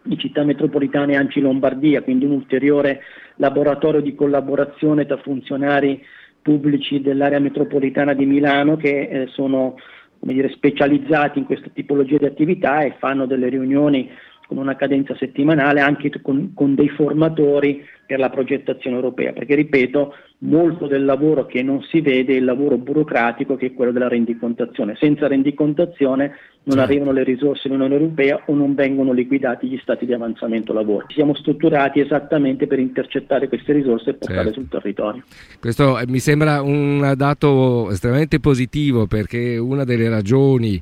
di 0.06 0.18
città 0.18 0.44
metropolitane 0.44 1.16
Anci 1.16 1.40
Lombardia, 1.40 2.02
quindi 2.02 2.24
un 2.24 2.32
ulteriore 2.32 3.02
laboratorio 3.36 4.00
di 4.00 4.14
collaborazione 4.14 5.06
tra 5.06 5.16
funzionari 5.18 6.02
pubblici 6.40 7.00
dell'area 7.00 7.40
metropolitana 7.40 8.14
di 8.14 8.24
Milano 8.24 8.76
che 8.76 9.08
eh, 9.08 9.26
sono 9.28 9.74
dire, 10.20 10.48
specializzati 10.50 11.38
in 11.38 11.44
questa 11.44 11.70
tipologia 11.72 12.18
di 12.18 12.26
attività 12.26 12.80
e 12.80 12.94
fanno 12.98 13.26
delle 13.26 13.48
riunioni 13.48 14.08
con 14.46 14.58
una 14.58 14.76
cadenza 14.76 15.14
settimanale 15.16 15.80
anche 15.80 16.10
con, 16.22 16.52
con, 16.54 16.74
dei 16.74 16.88
formatori 16.88 17.84
per 18.06 18.18
la 18.20 18.30
progettazione 18.30 18.96
europea, 18.96 19.32
perché 19.32 19.56
ripeto, 19.56 20.14
molto 20.38 20.86
del 20.86 21.04
lavoro 21.04 21.46
che 21.46 21.62
non 21.62 21.82
si 21.82 22.00
vede 22.00 22.34
è 22.34 22.36
il 22.36 22.44
lavoro 22.44 22.76
burocratico 22.78 23.56
che 23.56 23.66
è 23.66 23.74
quello 23.74 23.90
della 23.90 24.08
rendicontazione. 24.08 24.94
Senza 24.96 25.26
rendicontazione 25.26 26.36
non 26.66 26.76
certo. 26.76 26.80
arrivano 26.80 27.12
le 27.12 27.24
risorse 27.24 27.68
dell'Unione 27.68 27.94
Europea 27.94 28.42
o 28.46 28.54
non 28.54 28.74
vengono 28.74 29.12
liquidati 29.12 29.66
gli 29.66 29.78
stati 29.82 30.06
di 30.06 30.12
avanzamento 30.12 30.72
lavoro. 30.72 31.06
Siamo 31.08 31.34
strutturati 31.34 32.00
esattamente 32.00 32.66
per 32.66 32.78
intercettare 32.78 33.48
queste 33.48 33.72
risorse 33.72 34.10
e 34.10 34.14
portarle 34.14 34.52
certo. 34.52 34.60
sul 34.60 34.68
territorio. 34.68 35.22
Questo 35.58 35.98
mi 36.06 36.18
sembra 36.20 36.62
un 36.62 37.12
dato 37.16 37.90
estremamente 37.90 38.38
positivo 38.38 39.06
perché 39.06 39.56
una 39.56 39.84
delle 39.84 40.08
ragioni 40.08 40.80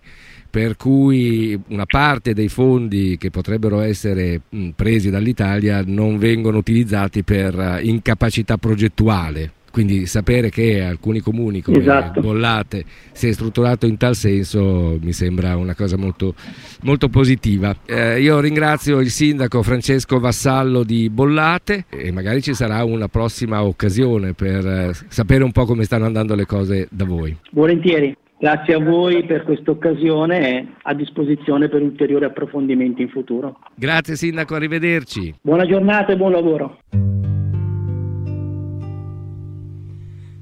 per 0.55 0.77
cui 0.77 1.61
una 1.71 1.85
parte 1.85 2.33
dei 2.33 2.47
fondi 2.47 3.17
che 3.19 3.31
potrebbero 3.31 3.81
essere 3.81 4.41
presi 4.77 5.11
dall'Italia 5.11 5.83
non 5.85 6.17
vengono 6.17 6.59
utilizzati 6.59 7.25
per 7.25 7.59
eh, 7.59 7.81
incapacità 7.83 8.57
progettuale 8.57 9.51
quindi 9.73 10.07
sapere 10.07 10.51
che 10.51 10.81
alcuni 10.81 11.19
comuni 11.19 11.61
come 11.61 11.79
esatto. 11.79 12.21
Bollate 12.21 12.85
si 13.11 13.27
è 13.27 13.33
strutturato 13.33 13.87
in 13.87 13.97
tal 13.97 14.15
senso 14.15 14.97
mi 15.03 15.13
sembra 15.13 15.57
una 15.57 15.75
cosa 15.75 15.97
molto, 15.97 16.37
molto 16.83 17.09
positiva. 17.09 17.75
Eh, 17.85 18.21
io 18.21 18.39
ringrazio 18.39 19.01
il 19.01 19.11
sindaco 19.11 19.65
Francesco 19.65 20.21
Vassallo 20.21 20.85
di 20.85 21.11
Bollate 21.11 21.87
e 21.89 22.13
magari 22.13 22.41
ci 22.41 22.55
sarà 22.55 22.85
una 22.85 23.09
prossima 23.09 23.65
occasione 23.65 24.33
per 24.35 24.65
eh, 24.65 24.93
sapere 25.09 25.43
un 25.43 25.51
po' 25.51 25.65
come 25.65 25.83
stanno 25.83 26.05
andando 26.05 26.37
le 26.37 26.47
cose 26.47 26.87
da 26.93 27.05
voi. 27.05 27.37
Volentieri. 27.51 28.15
Grazie 28.45 28.75
a 28.75 28.79
voi 28.79 29.25
per 29.25 29.43
questa 29.43 29.71
occasione 29.71 30.51
e 30.51 30.69
a 30.83 30.93
disposizione 30.93 31.71
per 31.71 31.81
ulteriori 31.81 32.27
approfondimenti 32.27 33.01
in 33.01 33.09
futuro. 33.09 33.59
Grazie 33.75 34.17
Sindaco, 34.17 34.55
arrivederci. 34.55 35.37
Buona 35.41 35.65
giornata 35.65 36.13
e 36.13 36.17
buon 36.19 36.33
lavoro. 36.33 36.79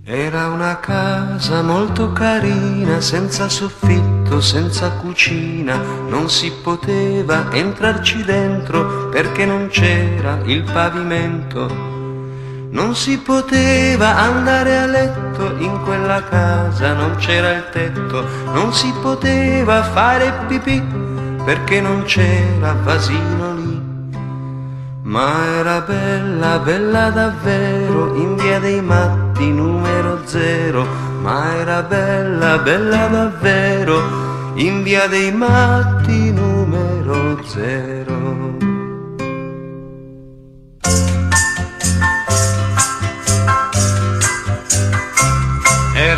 Era 0.04 0.48
una 0.48 0.80
casa 0.80 1.62
molto 1.62 2.10
carina, 2.10 3.00
senza 3.00 3.48
soffitto, 3.48 4.40
senza 4.40 4.96
cucina, 4.96 5.76
non 6.08 6.28
si 6.28 6.50
poteva 6.60 7.52
entrarci 7.52 8.24
dentro 8.24 9.10
perché 9.10 9.46
non 9.46 9.68
c'era 9.68 10.42
il 10.46 10.64
pavimento. 10.64 12.01
Non 12.72 12.94
si 12.94 13.18
poteva 13.18 14.16
andare 14.16 14.78
a 14.78 14.86
letto 14.86 15.56
in 15.58 15.82
quella 15.82 16.22
casa, 16.24 16.94
non 16.94 17.16
c'era 17.16 17.50
il 17.52 17.64
tetto, 17.70 18.26
non 18.54 18.72
si 18.72 18.90
poteva 19.02 19.82
fare 19.82 20.32
pipì 20.48 20.82
perché 21.44 21.82
non 21.82 22.04
c'era 22.04 22.74
vasino 22.82 23.54
lì. 23.56 23.82
Ma 25.02 25.44
era 25.58 25.80
bella, 25.82 26.58
bella 26.60 27.10
davvero, 27.10 28.16
in 28.16 28.36
via 28.36 28.58
dei 28.58 28.80
matti 28.80 29.52
numero 29.52 30.22
zero. 30.24 30.86
Ma 31.20 31.54
era 31.54 31.82
bella, 31.82 32.56
bella 32.56 33.06
davvero, 33.06 34.54
in 34.54 34.82
via 34.82 35.06
dei 35.08 35.30
matti 35.30 36.32
numero 36.32 37.38
zero. 37.44 38.71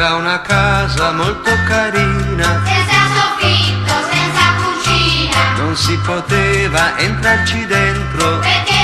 Era 0.05 0.17
una 0.17 0.43
casa 0.43 1.13
molto 1.13 1.51
carina, 1.67 2.61
senza 2.63 3.01
soffitto, 3.17 3.95
senza 4.13 4.45
cucina. 4.61 5.57
Non 5.57 5.75
si 5.75 5.97
poteva 5.97 6.99
entrarci 6.99 7.65
dentro 7.65 8.39
perché 8.41 8.84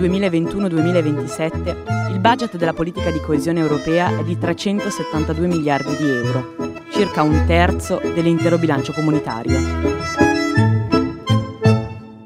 2021-2027 0.00 2.00
il 2.10 2.18
budget 2.18 2.56
della 2.56 2.72
politica 2.72 3.10
di 3.10 3.20
coesione 3.20 3.60
europea 3.60 4.18
è 4.18 4.24
di 4.24 4.36
372 4.36 5.46
miliardi 5.46 5.96
di 5.96 6.08
euro, 6.08 6.54
circa 6.90 7.22
un 7.22 7.44
terzo 7.46 8.00
dell'intero 8.14 8.58
bilancio 8.58 8.92
comunitario. 8.92 9.58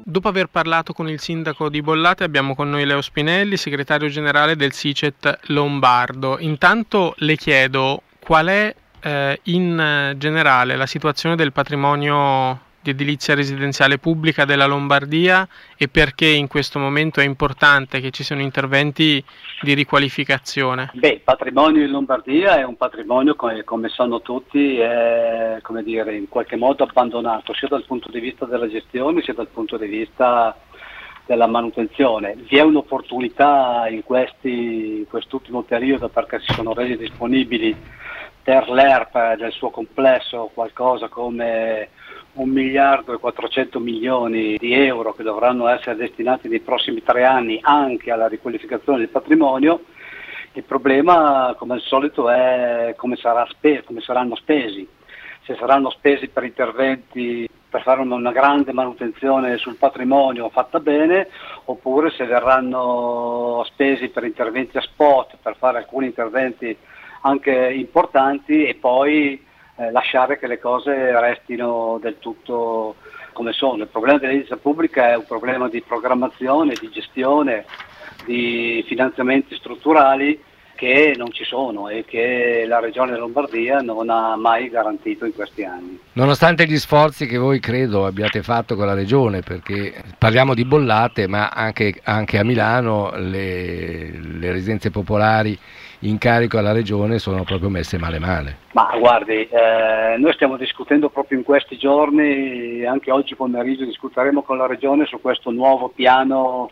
Dopo 0.03 0.27
aver 0.27 0.47
parlato 0.47 0.93
con 0.93 1.07
il 1.07 1.19
sindaco 1.19 1.69
di 1.69 1.81
Bollate 1.81 2.23
abbiamo 2.23 2.55
con 2.55 2.69
noi 2.69 2.85
Leo 2.85 3.01
Spinelli, 3.01 3.57
segretario 3.57 4.09
generale 4.09 4.55
del 4.55 4.73
SICET 4.73 5.39
Lombardo. 5.47 6.39
Intanto 6.39 7.13
le 7.17 7.35
chiedo 7.35 8.01
qual 8.19 8.47
è 8.47 8.75
eh, 9.01 9.39
in 9.43 10.15
generale 10.17 10.75
la 10.75 10.87
situazione 10.87 11.35
del 11.35 11.51
patrimonio 11.51 12.59
di 12.85 12.91
edilizia 12.91 13.33
residenziale 13.33 13.97
pubblica 13.97 14.45
della 14.45 14.67
Lombardia 14.67 15.47
e 15.75 15.87
perché 15.87 16.27
in 16.27 16.47
questo 16.47 16.77
momento 16.77 17.19
è 17.19 17.23
importante 17.23 17.99
che 17.99 18.11
ci 18.11 18.23
siano 18.23 18.43
interventi 18.43 19.23
di 19.61 19.73
riqualificazione? 19.73 20.91
Beh, 20.93 21.09
il 21.09 21.21
patrimonio 21.21 21.83
in 21.83 21.89
Lombardia 21.89 22.57
è 22.57 22.63
un 22.63 22.77
patrimonio, 22.77 23.35
come, 23.35 23.63
come 23.63 23.89
sanno 23.89 24.21
tutti, 24.21 24.77
è 24.77 25.57
come 25.63 25.81
dire, 25.81 26.15
in 26.15 26.29
qualche 26.29 26.57
modo 26.57 26.83
abbandonato, 26.83 27.55
sia 27.55 27.67
dal 27.67 27.85
punto 27.85 28.11
di 28.11 28.19
vista 28.19 28.45
della 28.45 28.69
gestione 28.69 29.23
sia 29.23 29.33
dal 29.33 29.47
punto 29.47 29.77
di 29.77 29.87
vista 29.87 30.55
della 31.25 31.47
manutenzione. 31.47 32.35
Vi 32.47 32.57
è 32.57 32.61
un'opportunità 32.61 33.87
in, 33.89 34.03
questi, 34.03 34.97
in 34.99 35.07
quest'ultimo 35.09 35.63
periodo 35.63 36.09
perché 36.09 36.39
si 36.45 36.53
sono 36.53 36.73
resi 36.73 36.97
disponibili 36.97 37.75
per 38.43 38.69
l'ERP 38.69 39.37
del 39.37 39.51
suo 39.51 39.71
complesso 39.71 40.51
qualcosa 40.53 41.07
come 41.07 41.89
un 42.35 42.49
miliardo 42.49 43.13
e 43.13 43.19
400 43.19 43.79
milioni 43.79 44.57
di 44.57 44.73
euro 44.73 45.13
che 45.13 45.23
dovranno 45.23 45.67
essere 45.67 45.95
destinati 45.95 46.47
nei 46.47 46.59
prossimi 46.59 47.03
tre 47.03 47.23
anni 47.25 47.59
anche 47.61 48.11
alla 48.11 48.27
riqualificazione 48.27 48.99
del 48.99 49.09
patrimonio. 49.09 49.85
Il 50.53 50.63
problema, 50.63 51.53
come 51.57 51.73
al 51.73 51.81
solito, 51.81 52.29
è 52.29 52.93
come, 52.97 53.15
spe- 53.15 53.83
come 53.85 54.01
saranno 54.01 54.35
spesi. 54.35 54.87
Se 55.43 55.55
saranno 55.55 55.89
spesi 55.89 56.27
per 56.29 56.43
interventi 56.43 57.47
per 57.75 57.83
fare 57.83 57.99
una 57.99 58.31
grande 58.31 58.71
manutenzione 58.71 59.57
sul 59.57 59.75
patrimonio 59.75 60.47
fatta 60.47 60.79
bene, 60.79 61.27
oppure 61.65 62.09
se 62.11 62.23
verranno 62.23 63.63
spesi 63.65 64.07
per 64.07 64.23
interventi 64.23 64.77
a 64.77 64.81
spot, 64.81 65.35
per 65.41 65.57
fare 65.57 65.79
alcuni 65.79 66.05
interventi 66.05 66.75
anche 67.23 67.73
importanti 67.73 68.65
e 68.65 68.75
poi 68.75 69.43
eh, 69.77 69.91
lasciare 69.91 70.39
che 70.39 70.47
le 70.47 70.59
cose 70.59 71.19
restino 71.19 71.97
del 72.01 72.17
tutto 72.19 72.95
come 73.33 73.51
sono. 73.51 73.83
Il 73.83 73.89
problema 73.89 74.17
dell'edilizia 74.17 74.57
pubblica 74.57 75.09
è 75.09 75.15
un 75.15 75.25
problema 75.25 75.67
di 75.67 75.81
programmazione, 75.81 76.73
di 76.79 76.89
gestione, 76.89 77.65
di 78.25 78.83
finanziamenti 78.87 79.55
strutturali 79.55 80.41
che 80.75 81.13
non 81.17 81.31
ci 81.31 81.45
sono 81.45 81.87
e 81.87 82.03
che 82.05 82.65
la 82.67 82.79
Regione 82.79 83.17
Lombardia 83.17 83.79
non 83.79 84.09
ha 84.09 84.35
mai 84.35 84.69
garantito 84.69 85.25
in 85.25 85.33
questi 85.33 85.63
anni. 85.63 85.99
Nonostante 86.13 86.65
gli 86.65 86.77
sforzi 86.77 87.25
che 87.25 87.37
voi 87.37 87.59
credo 87.59 88.05
abbiate 88.05 88.43
fatto 88.43 88.75
con 88.75 88.85
la 88.85 88.93
Regione, 88.93 89.41
perché 89.41 89.93
parliamo 90.17 90.53
di 90.53 90.65
bollate, 90.65 91.27
ma 91.27 91.47
anche, 91.49 91.99
anche 92.03 92.37
a 92.37 92.43
Milano 92.43 93.11
le, 93.15 94.11
le 94.11 94.51
residenze 94.51 94.91
popolari 94.91 95.57
in 96.07 96.17
carico 96.17 96.57
alla 96.57 96.71
Regione 96.71 97.19
sono 97.19 97.43
proprio 97.43 97.69
messe 97.69 97.97
male 97.97 98.19
male. 98.19 98.57
Ma 98.73 98.95
guardi, 98.97 99.47
eh, 99.47 100.15
noi 100.17 100.33
stiamo 100.33 100.57
discutendo 100.57 101.09
proprio 101.09 101.37
in 101.37 101.43
questi 101.43 101.77
giorni, 101.77 102.85
anche 102.85 103.11
oggi 103.11 103.35
pomeriggio 103.35 103.85
discuteremo 103.85 104.43
con 104.43 104.57
la 104.57 104.67
Regione 104.67 105.05
su 105.05 105.19
questo 105.19 105.51
nuovo 105.51 105.89
piano 105.89 106.69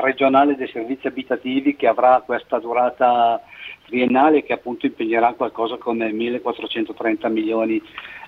regionale 0.00 0.56
dei 0.56 0.68
servizi 0.68 1.06
abitativi 1.06 1.76
che 1.76 1.86
avrà 1.86 2.22
questa 2.24 2.58
durata 2.58 3.40
triennale 3.86 4.42
che 4.42 4.54
appunto 4.54 4.86
impegnerà 4.86 5.34
qualcosa 5.34 5.76
come 5.76 6.10
1430 6.10 7.28
milioni 7.28 7.80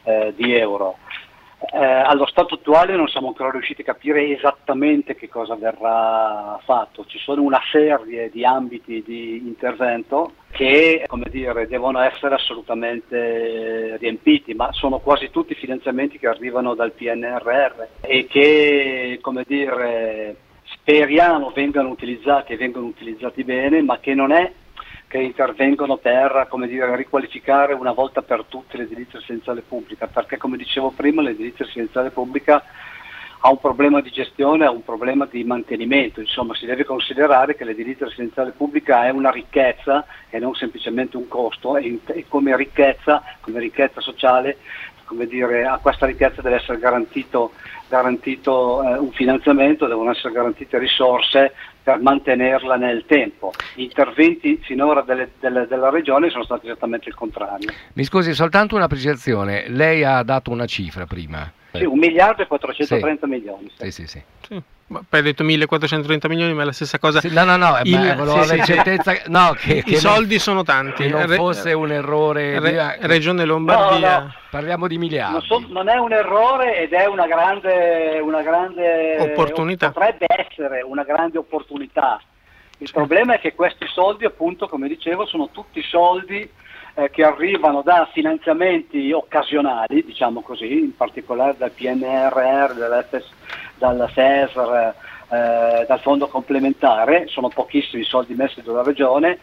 eh, 0.05 0.33
di 0.37 0.55
euro. 0.55 0.99
Eh, 1.59 1.79
allo 1.79 2.27
stato 2.27 2.57
attuale 2.57 2.97
non 2.97 3.09
siamo 3.09 3.29
ancora 3.29 3.51
riusciti 3.51 3.81
a 3.81 3.85
capire 3.85 4.29
esattamente 4.37 5.15
che 5.15 5.29
cosa 5.29 5.55
verrà 5.55 6.61
fatto. 6.65 7.07
Ci 7.07 7.19
sono 7.19 7.43
una 7.43 7.61
serie 7.73 8.29
di 8.31 8.45
ambiti 8.45 9.03
di 9.03 9.39
intervento 9.39 10.33
che 10.51 11.07
dire, 11.31 11.67
devono 11.67 12.01
essere 12.01 12.35
assolutamente 12.35 13.97
riempiti, 13.99 14.55
ma 14.55 14.71
sono 14.73 14.99
quasi 14.99 15.31
tutti 15.31 15.55
finanziamenti 15.55 16.19
che 16.19 16.29
arrivano 16.29 16.75
dal 16.75 16.93
PNRR 16.93 17.87
e 18.01 18.27
che 18.27 19.19
dire, 19.47 20.37
speriamo 20.65 21.51
vengano 21.55 21.89
utilizzati 21.89 22.53
e 22.53 22.57
vengano 22.57 22.87
utilizzati 22.87 23.45
bene, 23.45 23.83
ma 23.83 23.99
che 23.99 24.15
non 24.15 24.31
è 24.31 24.51
che 25.17 25.23
intervengono 25.23 25.97
per 25.97 26.47
dire, 26.67 26.95
riqualificare 26.95 27.73
una 27.73 27.93
volta 27.93 28.21
per 28.21 28.45
tutte 28.49 28.77
l'edilizia 28.77 29.19
residenziale 29.19 29.63
pubblica, 29.63 30.07
perché 30.07 30.37
come 30.37 30.59
dicevo 30.59 30.91
prima 30.91 31.23
l'edilizia 31.23 31.65
residenziale 31.65 32.11
pubblica 32.11 32.63
ha 33.41 33.51
un 33.51 33.59
problema 33.59 34.01
di 34.01 34.11
gestione, 34.11 34.67
ha 34.67 34.71
un 34.71 34.85
problema 34.85 35.27
di 35.31 35.43
mantenimento, 35.45 36.21
insomma 36.21 36.55
si 36.55 36.67
deve 36.67 36.85
considerare 36.85 37.55
che 37.55 37.65
l'edilizia 37.65 38.07
residenziale 38.07 38.51
pubblica 38.51 39.07
è 39.07 39.11
una 39.11 39.31
ricchezza 39.31 40.05
e 40.29 40.39
non 40.39 40.55
semplicemente 40.55 41.17
un 41.17 41.29
costo 41.29 41.77
e, 41.77 41.99
come 42.29 42.55
ricchezza, 42.57 43.23
come 43.41 43.61
ricchezza 43.61 44.01
sociale 44.01 44.59
come 45.05 45.27
dire, 45.27 45.65
a 45.65 45.79
questa 45.81 46.05
ricchezza 46.05 46.43
deve 46.43 46.57
essere 46.57 46.79
garantito, 46.79 47.53
garantito 47.89 48.83
eh, 48.83 48.99
un 48.99 49.13
finanziamento, 49.13 49.87
devono 49.87 50.11
essere 50.11 50.33
garantite 50.33 50.79
risorse 50.79 51.53
per 51.87 52.01
mantenerla 52.01 52.75
nel 52.75 53.05
tempo. 53.07 53.53
Gli 53.77 53.83
interventi 53.83 54.59
finora 54.61 55.03
delle, 55.03 55.31
delle, 55.39 55.69
della 55.69 55.89
Regione 55.89 56.31
sono 56.31 56.43
stati 56.43 56.67
esattamente 56.67 57.09
il 57.09 57.15
contrario. 57.15 57.71
Mi 57.93 58.03
scusi, 58.03 58.35
soltanto 58.35 58.75
una 58.75 58.89
precisazione, 58.89 59.69
lei 59.69 60.03
ha 60.03 60.21
dato 60.25 60.51
una 60.51 60.67
cifra 60.67 61.07
prima. 61.07 61.49
Sì, 61.79 61.85
un 61.85 61.99
miliardo 61.99 62.43
e 62.43 62.47
430 62.47 63.27
sì. 63.27 63.33
milioni. 63.33 63.71
Sì, 63.77 63.91
sì, 63.91 64.07
sì. 64.07 64.23
sì. 64.47 64.63
Ma 64.89 65.03
poi 65.09 65.19
hai 65.19 65.27
detto 65.27 65.43
1430 65.43 66.29
milioni, 66.29 66.55
ma 66.55 66.63
è 66.63 66.65
la 66.65 66.73
stessa 66.73 67.01
cosa. 67.01 67.19
Sì, 67.21 67.33
no, 67.33 67.43
no, 67.43 67.57
no, 67.57 67.77
il, 67.83 67.99
ma 67.99 68.15
volevo 68.15 68.45
sì, 68.45 68.63
certezza. 68.63 69.15
No, 69.27 69.53
che, 69.59 69.83
I 69.85 69.97
soldi 69.97 70.35
non, 70.35 70.39
sono 70.39 70.63
tanti. 70.63 71.03
Che 71.03 71.09
non 71.09 71.27
fosse 71.29 71.73
un 71.73 71.91
errore. 71.91 72.61
Re. 72.61 72.99
Regione 73.01 73.45
Lombardia. 73.45 74.19
No, 74.19 74.25
no. 74.25 74.35
Parliamo 74.49 74.87
di 74.87 74.97
miliardi. 74.97 75.33
Non, 75.33 75.43
so, 75.43 75.65
non, 75.69 75.89
è 75.89 75.97
un 75.97 76.13
errore 76.13 76.79
ed 76.79 76.93
è 76.93 77.07
una 77.07 77.27
grande, 77.27 78.21
una 78.23 78.43
grande 78.43 79.17
opportunità. 79.19 79.91
Potrebbe 79.91 80.27
essere 80.29 80.83
una 80.83 81.03
grande 81.03 81.39
opportunità. 81.39 82.21
Il 82.79 82.91
problema 82.93 83.35
è 83.35 83.41
che 83.41 83.55
questi 83.57 83.87
soldi, 83.89 84.25
appunto, 84.25 84.69
come 84.69 84.87
dicevo, 84.87 85.27
sono 85.27 85.49
tutti 85.51 85.83
soldi 85.83 86.49
eh, 86.97 87.11
che 87.11 87.23
arrivano 87.23 87.83
da 87.83 88.09
finanziamenti 88.11 89.13
occasionali, 89.13 90.03
diciamo 90.03 90.41
così, 90.41 90.79
in 90.79 90.97
particolare 90.97 91.55
dal 91.59 91.71
PNRR, 91.71 92.73
dal 93.77 94.11
FESR, 94.11 94.95
eh, 95.29 95.85
dal 95.87 96.01
fondo 96.01 96.29
complementare, 96.29 97.27
sono 97.27 97.49
pochissimi 97.49 98.03
i 98.03 98.07
soldi 98.07 98.35
messi 98.35 98.63
dalla 98.63 98.83
regione 98.83 99.41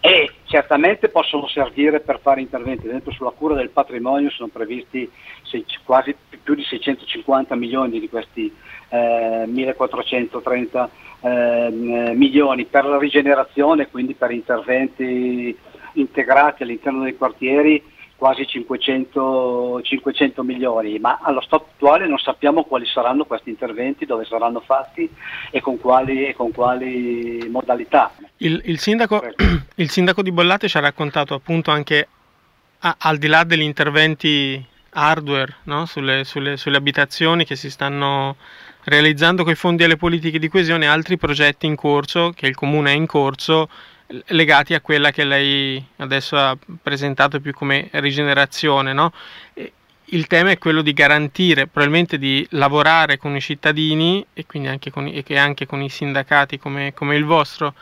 e 0.00 0.30
certamente 0.44 1.08
possono 1.08 1.48
servire 1.48 2.00
per 2.00 2.20
fare 2.20 2.42
interventi. 2.42 2.86
Dentro 2.86 3.12
sulla 3.12 3.30
cura 3.30 3.54
del 3.54 3.70
patrimonio 3.70 4.28
sono 4.30 4.50
previsti 4.52 5.10
sei, 5.42 5.64
quasi 5.84 6.14
più 6.42 6.54
di 6.54 6.64
650 6.64 7.54
milioni 7.54 7.98
di 7.98 8.08
questi 8.10 8.54
eh, 8.90 9.44
1430 9.46 10.90
eh, 11.22 11.70
milioni 12.14 12.64
per 12.66 12.84
la 12.84 12.98
rigenerazione, 12.98 13.88
quindi 13.88 14.12
per 14.14 14.32
interventi 14.32 15.56
integrati 15.94 16.62
all'interno 16.62 17.02
dei 17.02 17.16
quartieri 17.16 17.82
quasi 18.20 18.46
500, 18.46 19.80
500, 19.82 20.42
milioni, 20.42 20.98
ma 20.98 21.20
allo 21.22 21.40
stato 21.40 21.68
attuale 21.72 22.06
non 22.06 22.18
sappiamo 22.18 22.64
quali 22.64 22.84
saranno 22.84 23.24
questi 23.24 23.48
interventi, 23.48 24.04
dove 24.04 24.26
saranno 24.26 24.60
fatti 24.60 25.08
e 25.50 25.62
con 25.62 25.78
quali, 25.80 26.26
e 26.26 26.34
con 26.34 26.52
quali 26.52 27.48
modalità. 27.48 28.12
Il, 28.36 28.60
il, 28.66 28.78
sindaco, 28.78 29.24
il, 29.76 29.88
sindaco, 29.88 30.20
di 30.20 30.32
Bollate 30.32 30.68
ci 30.68 30.76
ha 30.76 30.80
raccontato 30.80 31.32
appunto 31.32 31.70
anche 31.70 32.08
a, 32.80 32.96
al 32.98 33.16
di 33.16 33.26
là 33.26 33.42
degli 33.44 33.62
interventi 33.62 34.62
hardware 34.90 35.56
no? 35.62 35.86
sulle, 35.86 36.24
sulle, 36.24 36.58
sulle 36.58 36.76
abitazioni 36.76 37.46
che 37.46 37.56
si 37.56 37.70
stanno 37.70 38.36
realizzando 38.84 39.44
con 39.44 39.52
i 39.52 39.56
fondi 39.56 39.84
alle 39.84 39.96
politiche 39.96 40.38
di 40.38 40.48
coesione, 40.48 40.86
altri 40.86 41.16
progetti 41.16 41.64
in 41.64 41.74
corso, 41.74 42.32
che 42.34 42.46
il 42.46 42.54
comune 42.54 42.92
è 42.92 42.94
in 42.94 43.06
corso, 43.06 43.70
legati 44.26 44.74
a 44.74 44.80
quella 44.80 45.10
che 45.10 45.24
lei 45.24 45.84
adesso 45.96 46.36
ha 46.36 46.56
presentato 46.82 47.40
più 47.40 47.52
come 47.52 47.88
rigenerazione. 47.92 48.92
No? 48.92 49.12
Il 50.12 50.26
tema 50.26 50.50
è 50.50 50.58
quello 50.58 50.82
di 50.82 50.92
garantire, 50.92 51.66
probabilmente 51.66 52.18
di 52.18 52.46
lavorare 52.50 53.16
con 53.16 53.36
i 53.36 53.40
cittadini 53.40 54.24
e 54.32 54.44
quindi 54.46 54.68
anche 54.68 54.90
con, 54.90 55.06
e 55.06 55.38
anche 55.38 55.66
con 55.66 55.80
i 55.80 55.88
sindacati 55.88 56.58
come, 56.58 56.92
come 56.94 57.16
il 57.16 57.24
vostro 57.24 57.74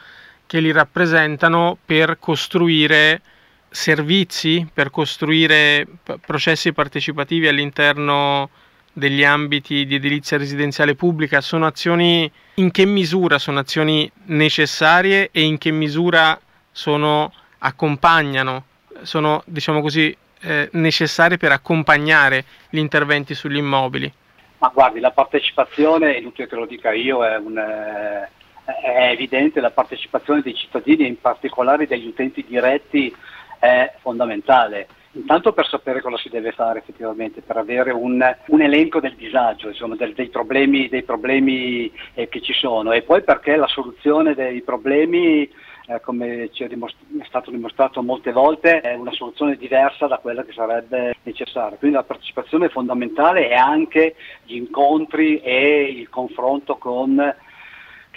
che 0.47 0.61
li 0.61 0.73
rappresentano 0.73 1.79
per 1.85 2.19
costruire 2.19 3.23
servizi, 3.71 4.67
per 4.73 4.91
costruire 4.91 5.87
processi 6.25 6.73
partecipativi 6.73 7.49
all'interno 7.49 8.51
degli 8.99 9.25
ambiti 9.25 9.87
di 9.87 9.95
edilizia 9.95 10.37
residenziale 10.37 10.95
pubblica 10.95 11.41
sono 11.41 11.67
azioni 11.67 12.31
in 12.55 12.71
che 12.73 12.85
misura 12.85 13.39
sono 13.39 13.61
azioni 13.61 14.11
necessarie 14.25 15.31
e 15.31 15.43
in 15.43 15.57
che 15.57 15.71
misura 15.71 16.39
sono 16.73 17.33
accompagnano 17.59 18.65
sono 19.03 19.43
diciamo 19.47 19.81
così 19.81 20.15
eh, 20.41 20.69
necessarie 20.73 21.37
per 21.37 21.53
accompagnare 21.53 22.45
gli 22.71 22.79
interventi 22.79 23.35
sugli 23.35 23.57
immobili 23.57 24.13
Ma 24.59 24.71
guardi, 24.75 25.01
la 25.01 25.13
partecipazione, 25.13 26.15
è 26.15 26.19
inutile 26.19 26.49
che 26.49 26.57
lo 26.57 26.67
dica 26.67 26.93
io, 26.93 27.25
è, 27.25 27.37
un, 27.37 27.57
eh, 27.57 28.29
è 28.65 29.11
evidente, 29.11 29.61
la 29.61 29.71
partecipazione 29.71 30.43
dei 30.43 30.55
cittadini 30.55 31.05
e 31.05 31.09
in 31.09 31.21
particolare 31.21 31.87
degli 31.87 32.09
utenti 32.09 32.45
diretti 32.47 33.15
è 33.61 33.95
fondamentale. 34.01 34.89
Intanto 35.13 35.53
per 35.53 35.67
sapere 35.67 36.03
cosa 36.03 36.19
si 36.19 36.29
deve 36.29 36.53
fare 36.53 36.81
effettivamente, 36.81 37.41
per 37.41 37.57
avere 37.57 37.93
un, 37.93 38.23
un 38.49 38.61
elenco 38.61 39.01
del 39.01 39.17
disagio, 39.17 39.69
insomma, 39.69 39.97
del- 39.97 40.13
dei 40.13 40.29
problemi, 40.29 40.89
dei 40.89 41.03
problemi 41.03 41.91
eh, 42.15 42.29
che 42.29 42.41
ci 42.43 42.53
sono 42.53 42.93
e 42.93 43.03
poi 43.03 43.23
perché 43.23 43.57
la 43.57 43.67
soluzione 43.67 44.35
dei 44.35 44.61
problemi, 44.61 45.51
eh, 45.87 46.01
come 46.03 46.51
ci 46.53 46.63
è, 46.65 46.69
dimos- 46.69 46.95
è 47.19 47.25
stato 47.25 47.51
dimostrato 47.51 48.03
molte 48.03 48.33
volte, 48.33 48.81
è 48.81 48.95
una 48.95 49.13
soluzione 49.13 49.57
diversa 49.57 50.07
da 50.07 50.19
quella 50.19 50.45
che 50.45 50.53
sarebbe 50.53 51.17
necessaria. 51.23 51.79
Quindi 51.79 51.97
la 51.97 52.05
partecipazione 52.05 52.67
è 52.67 52.71
fondamentale 52.71 53.49
e 53.49 53.55
anche 53.55 54.15
gli 54.45 54.57
incontri 54.57 55.41
e 55.41 55.85
il 55.85 56.11
confronto 56.11 56.77
con 56.77 57.35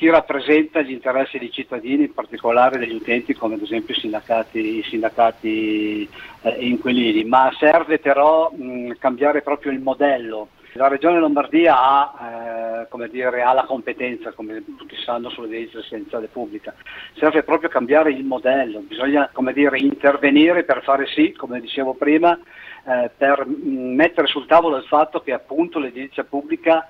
chi 0.01 0.09
rappresenta 0.09 0.81
gli 0.81 0.93
interessi 0.93 1.37
dei 1.37 1.51
cittadini, 1.51 2.05
in 2.05 2.13
particolare 2.15 2.79
degli 2.79 2.95
utenti 2.95 3.35
come 3.35 3.53
ad 3.53 3.61
esempio 3.61 3.93
i 3.93 3.99
sindacati, 3.99 4.77
i 4.79 4.83
sindacati 4.83 6.09
eh, 6.41 6.55
inquilini, 6.57 7.23
ma 7.23 7.53
serve 7.59 7.99
però 7.99 8.49
mh, 8.49 8.93
cambiare 8.97 9.43
proprio 9.43 9.71
il 9.71 9.79
modello. 9.79 10.47
La 10.73 10.87
Regione 10.87 11.19
Lombardia 11.19 11.79
ha, 11.79 12.87
eh, 12.89 13.09
dire, 13.09 13.43
ha 13.43 13.53
la 13.53 13.65
competenza, 13.65 14.31
come 14.31 14.63
tutti 14.75 14.95
sanno, 14.95 15.29
sull'edilizia 15.29 15.81
residenziale 15.81 16.29
pubblica. 16.29 16.73
Serve 17.13 17.43
proprio 17.43 17.69
cambiare 17.69 18.11
il 18.11 18.23
modello, 18.23 18.79
bisogna 18.79 19.29
dire, 19.53 19.77
intervenire 19.77 20.63
per 20.63 20.81
fare 20.81 21.05
sì, 21.05 21.31
come 21.33 21.61
dicevo 21.61 21.93
prima, 21.93 22.35
eh, 22.87 23.11
per 23.15 23.45
mh, 23.45 23.93
mettere 23.93 24.25
sul 24.25 24.47
tavolo 24.47 24.77
il 24.77 24.85
fatto 24.85 25.21
che 25.21 25.31
appunto 25.31 25.77
l'edilizia 25.77 26.23
pubblica 26.23 26.87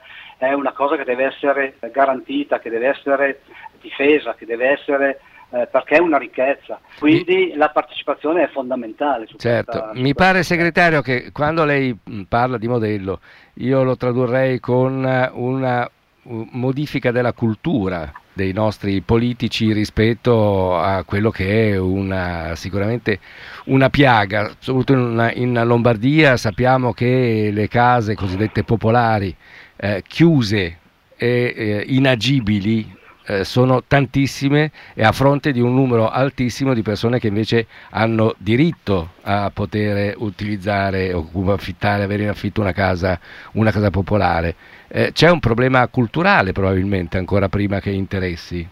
è 0.47 0.53
una 0.53 0.71
cosa 0.73 0.95
che 0.95 1.03
deve 1.03 1.25
essere 1.25 1.75
garantita, 1.91 2.59
che 2.59 2.69
deve 2.69 2.87
essere 2.87 3.41
difesa, 3.79 4.33
che 4.33 4.45
deve 4.45 4.69
essere 4.69 5.19
eh, 5.53 5.67
perché 5.69 5.95
è 5.95 5.99
una 5.99 6.17
ricchezza. 6.17 6.79
Quindi 6.97 7.53
la 7.55 7.69
partecipazione 7.69 8.43
è 8.43 8.47
fondamentale. 8.49 9.27
Su 9.27 9.37
Certo, 9.37 9.71
questa- 9.71 9.91
mi 10.01 10.13
pare 10.13 10.43
segretario 10.43 11.01
che 11.01 11.31
quando 11.31 11.65
lei 11.65 11.95
mh, 12.01 12.21
parla 12.23 12.57
di 12.57 12.67
modello 12.67 13.19
io 13.55 13.83
lo 13.83 13.97
tradurrei 13.97 14.59
con 14.59 15.05
eh, 15.05 15.29
una 15.33 15.89
modifica 16.23 17.11
della 17.11 17.33
cultura 17.33 18.11
dei 18.33 18.53
nostri 18.53 19.01
politici 19.01 19.73
rispetto 19.73 20.77
a 20.77 21.03
quello 21.03 21.31
che 21.31 21.71
è 21.71 21.77
una, 21.77 22.55
sicuramente 22.55 23.19
una 23.65 23.89
piaga, 23.89 24.51
soprattutto 24.59 24.93
in, 24.93 25.31
in 25.35 25.61
Lombardia 25.65 26.37
sappiamo 26.37 26.93
che 26.93 27.49
le 27.51 27.67
case 27.67 28.15
cosiddette 28.15 28.63
popolari 28.63 29.35
eh, 29.75 30.03
chiuse 30.07 30.77
e 31.17 31.53
eh, 31.55 31.83
inagibili 31.87 32.99
eh, 33.23 33.43
sono 33.43 33.83
tantissime 33.83 34.71
e 34.93 35.03
a 35.03 35.11
fronte 35.11 35.51
di 35.51 35.61
un 35.61 35.73
numero 35.73 36.09
altissimo 36.09 36.73
di 36.73 36.81
persone 36.81 37.19
che 37.19 37.27
invece 37.27 37.67
hanno 37.91 38.33
diritto 38.37 39.13
a 39.21 39.51
poter 39.53 40.15
utilizzare 40.17 41.13
o 41.13 41.29
affittare, 41.51 42.03
avere 42.03 42.23
in 42.23 42.29
affitto 42.29 42.61
una 42.61 42.73
casa, 42.73 43.19
una 43.53 43.71
casa 43.71 43.89
popolare. 43.89 44.55
Eh, 44.93 45.13
c'è 45.13 45.29
un 45.29 45.39
problema 45.39 45.87
culturale 45.87 46.51
probabilmente 46.51 47.17
ancora 47.17 47.47
prima 47.47 47.79
che 47.79 47.91
interessi 47.91 48.67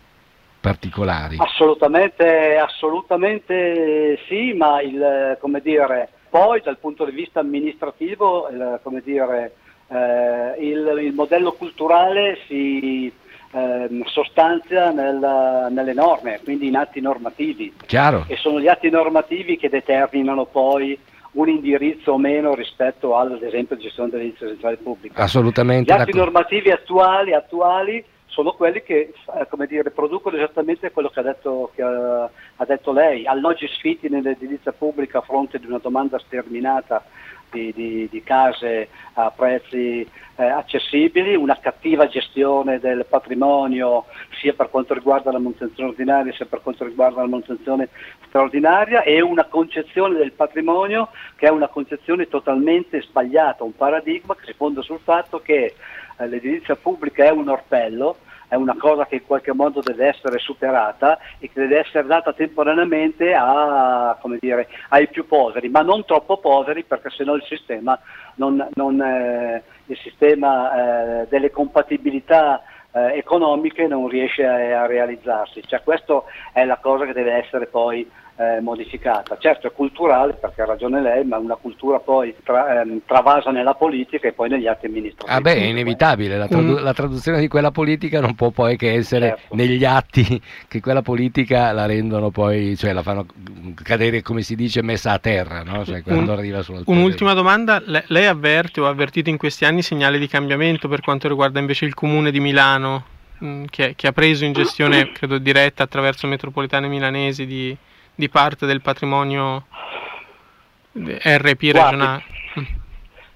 particolari. 0.59 1.37
Assolutamente, 1.39 2.57
assolutamente 2.57 4.19
sì, 4.27 4.51
ma 4.51 4.81
il, 4.81 5.37
come 5.39 5.61
dire, 5.61 6.09
poi 6.29 6.59
dal 6.61 6.77
punto 6.77 7.05
di 7.05 7.11
vista 7.11 7.39
amministrativo 7.39 8.49
il, 8.49 8.79
come 8.83 9.01
dire, 9.01 9.53
eh, 9.87 10.55
il, 10.59 10.99
il 11.01 11.13
modello 11.13 11.53
culturale 11.53 12.39
si 12.47 13.09
ehm, 13.51 14.03
sostanzia 14.03 14.91
nel- 14.91 15.67
nelle 15.71 15.93
norme, 15.93 16.41
quindi 16.43 16.67
in 16.67 16.75
atti 16.75 16.99
normativi. 16.99 17.73
Chiaro. 17.85 18.25
E 18.27 18.35
sono 18.35 18.59
gli 18.59 18.67
atti 18.67 18.89
normativi 18.89 19.55
che 19.55 19.69
determinano 19.69 20.43
poi 20.45 20.99
un 21.31 21.47
indirizzo 21.47 22.13
o 22.13 22.17
meno 22.17 22.55
rispetto 22.55 23.15
ad 23.15 23.41
esempio 23.41 23.77
gestione 23.77 24.09
dell'edilizia 24.09 24.47
residenziale 24.47 24.77
pubblica. 24.77 25.21
Assolutamente 25.21 25.93
Gli 25.93 25.95
atti 25.95 26.13
normativi 26.13 26.71
attuali, 26.71 27.33
attuali 27.33 28.03
sono 28.29 28.53
quelli 28.53 28.81
che 28.81 29.13
eh, 29.33 29.67
dire, 29.67 29.91
producono 29.91 30.37
esattamente 30.37 30.91
quello 30.91 31.09
che 31.09 31.19
ha 31.19 31.23
detto, 31.23 31.71
che, 31.75 31.81
eh, 31.81 32.29
ha 32.55 32.65
detto 32.65 32.91
lei, 32.91 33.25
alloggi 33.25 33.67
sfitti 33.67 34.07
nell'edilizia 34.09 34.71
pubblica 34.71 35.19
a 35.19 35.21
fronte 35.21 35.59
di 35.59 35.65
una 35.65 35.79
domanda 35.79 36.17
sterminata 36.19 37.03
di, 37.51 37.73
di- 37.73 38.07
di 38.09 38.23
case 38.23 38.89
a 39.13 39.31
prezzi 39.31 40.07
eh, 40.35 40.43
accessibili, 40.45 41.35
una 41.35 41.57
cattiva 41.59 42.07
gestione 42.07 42.79
del 42.79 43.05
patrimonio 43.09 44.05
sia 44.39 44.53
per 44.53 44.69
quanto 44.69 44.93
riguarda 44.93 45.31
la 45.31 45.39
manutenzione 45.39 45.89
ordinaria 45.89 46.31
sia 46.33 46.45
per 46.45 46.61
quanto 46.61 46.85
riguarda 46.85 47.21
la 47.21 47.27
manutenzione 47.27 47.89
straordinaria 48.27 49.01
e 49.01 49.21
una 49.21 49.45
concezione 49.45 50.17
del 50.17 50.31
patrimonio 50.31 51.09
che 51.35 51.47
è 51.47 51.49
una 51.49 51.67
concezione 51.67 52.27
totalmente 52.27 53.01
sbagliata, 53.01 53.63
un 53.63 53.75
paradigma 53.75 54.35
che 54.35 54.45
si 54.45 54.53
fonda 54.53 54.81
sul 54.81 54.99
fatto 54.99 55.39
che 55.39 55.73
l'edilizia 56.25 56.75
pubblica 56.75 57.23
è 57.25 57.31
un 57.31 57.49
orpello, 57.49 58.17
è 58.47 58.55
una 58.55 58.75
cosa 58.77 59.05
che 59.05 59.15
in 59.15 59.25
qualche 59.25 59.53
modo 59.53 59.79
deve 59.79 60.07
essere 60.07 60.39
superata 60.39 61.19
e 61.37 61.49
che 61.51 61.61
deve 61.61 61.79
essere 61.79 62.07
data 62.07 62.33
temporaneamente 62.33 63.33
a, 63.33 64.17
dire, 64.39 64.67
ai 64.89 65.07
più 65.07 65.27
poveri, 65.27 65.69
ma 65.69 65.81
non 65.81 66.03
troppo 66.03 66.37
poveri 66.37 66.83
perché 66.83 67.11
sennò 67.11 67.35
il 67.35 67.43
sistema, 67.43 67.97
non, 68.35 68.67
non, 68.73 68.99
eh, 69.01 69.63
il 69.85 69.97
sistema 69.97 71.21
eh, 71.21 71.27
delle 71.29 71.51
compatibilità 71.51 72.63
eh, 72.91 73.17
economiche 73.17 73.85
non 73.85 74.07
riesce 74.07 74.43
a, 74.43 74.81
a 74.81 74.85
realizzarsi. 74.87 75.61
Cioè, 75.65 75.83
questa 75.83 76.23
è 76.51 76.65
la 76.65 76.77
cosa 76.77 77.05
che 77.05 77.13
deve 77.13 77.33
essere 77.33 77.67
poi 77.67 78.09
eh, 78.39 78.61
modificata. 78.61 79.37
Certo 79.37 79.67
è 79.67 79.71
culturale 79.73 80.33
perché 80.33 80.61
ha 80.61 80.65
ragione 80.65 81.01
lei, 81.01 81.25
ma 81.25 81.37
una 81.37 81.55
cultura 81.55 81.99
poi 81.99 82.33
tra- 82.41 82.81
ehm, 82.81 83.01
travasa 83.05 83.51
nella 83.51 83.73
politica 83.73 84.29
e 84.29 84.31
poi 84.31 84.47
negli 84.47 84.65
atti 84.65 84.85
amministrativi. 84.85 85.37
Ah 85.37 85.41
beh, 85.41 85.55
è 85.55 85.63
inevitabile, 85.65 86.37
la, 86.37 86.47
tradu- 86.47 86.77
Un- 86.77 86.83
la 86.83 86.93
traduzione 86.93 87.39
di 87.41 87.49
quella 87.49 87.71
politica 87.71 88.21
non 88.21 88.35
può 88.35 88.49
poi 88.51 88.77
che 88.77 88.93
essere 88.93 89.35
Certo. 89.37 89.55
negli 89.55 89.83
atti 89.83 90.41
che 90.69 90.79
quella 90.79 91.01
politica 91.01 91.73
la 91.73 91.85
rendono 91.85 92.29
poi, 92.29 92.77
cioè 92.77 92.93
la 92.93 93.03
fanno 93.03 93.25
cadere, 93.83 94.21
come 94.21 94.41
si 94.41 94.55
dice, 94.55 94.81
messa 94.81 95.11
a 95.11 95.19
terra, 95.19 95.61
no? 95.63 95.83
Cioè 95.83 96.01
quando 96.01 96.31
Un- 96.31 96.37
arriva 96.37 96.61
sulla 96.61 96.81
Un'ultima 96.85 97.33
domanda, 97.33 97.81
Le- 97.85 98.05
lei 98.07 98.25
avverte 98.25 98.79
o 98.79 98.85
ha 98.85 98.89
avvertito 98.89 99.29
in 99.29 99.35
questi 99.37 99.65
anni 99.65 99.81
segnali 99.81 100.17
di 100.17 100.27
cambiamento 100.27 100.87
per 100.87 101.01
quanto 101.01 101.27
riguarda 101.27 101.59
invece 101.59 101.83
il 101.83 101.93
comune 101.93 102.31
di 102.31 102.39
Milano, 102.39 103.03
mh, 103.39 103.65
che, 103.69 103.95
che 103.97 104.07
ha 104.07 104.11
preso 104.13 104.45
in 104.45 104.53
gestione, 104.53 105.11
credo 105.11 105.37
diretta 105.39 105.83
attraverso 105.83 106.25
metropolitane 106.27 106.87
milanesi, 106.87 107.45
di, 107.45 107.75
di 108.19 108.27
parte 108.27 108.65
del 108.65 108.81
patrimonio 108.81 109.63
RP 110.91 111.61
regionale? 111.71 112.23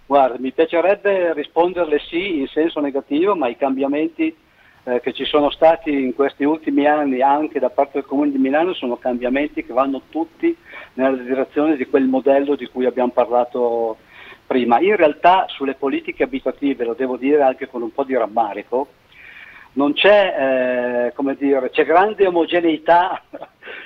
Guarda, 0.05 0.35
mi 0.39 0.51
piacerebbe 0.51 1.33
risponderle 1.33 1.99
sì 1.99 2.39
in 2.39 2.47
senso 2.47 2.81
negativo, 2.81 3.33
ma 3.33 3.47
i 3.47 3.55
cambiamenti 3.55 4.35
eh, 4.83 4.99
che 4.99 5.13
ci 5.13 5.23
sono 5.23 5.49
stati 5.51 5.89
in 5.89 6.13
questi 6.13 6.43
ultimi 6.43 6.85
anni 6.85 7.21
anche 7.21 7.59
da 7.59 7.69
parte 7.69 7.99
del 7.99 8.05
Comune 8.05 8.31
di 8.31 8.37
Milano 8.37 8.73
sono 8.73 8.97
cambiamenti 8.97 9.63
che 9.63 9.71
vanno 9.71 10.01
tutti 10.09 10.53
nella 10.95 11.15
direzione 11.15 11.77
di 11.77 11.85
quel 11.85 12.03
modello 12.03 12.55
di 12.55 12.67
cui 12.67 12.85
abbiamo 12.85 13.11
parlato 13.11 13.99
prima. 14.45 14.81
In 14.81 14.97
realtà 14.97 15.45
sulle 15.47 15.75
politiche 15.75 16.23
abitative, 16.23 16.83
lo 16.83 16.93
devo 16.93 17.15
dire 17.15 17.41
anche 17.41 17.69
con 17.69 17.81
un 17.81 17.93
po' 17.93 18.03
di 18.03 18.17
rammarico, 18.17 18.89
non 19.75 19.93
c'è, 19.93 21.05
eh, 21.07 21.13
come 21.13 21.35
dire, 21.35 21.69
c'è 21.69 21.85
grande 21.85 22.27
omogeneità 22.27 23.21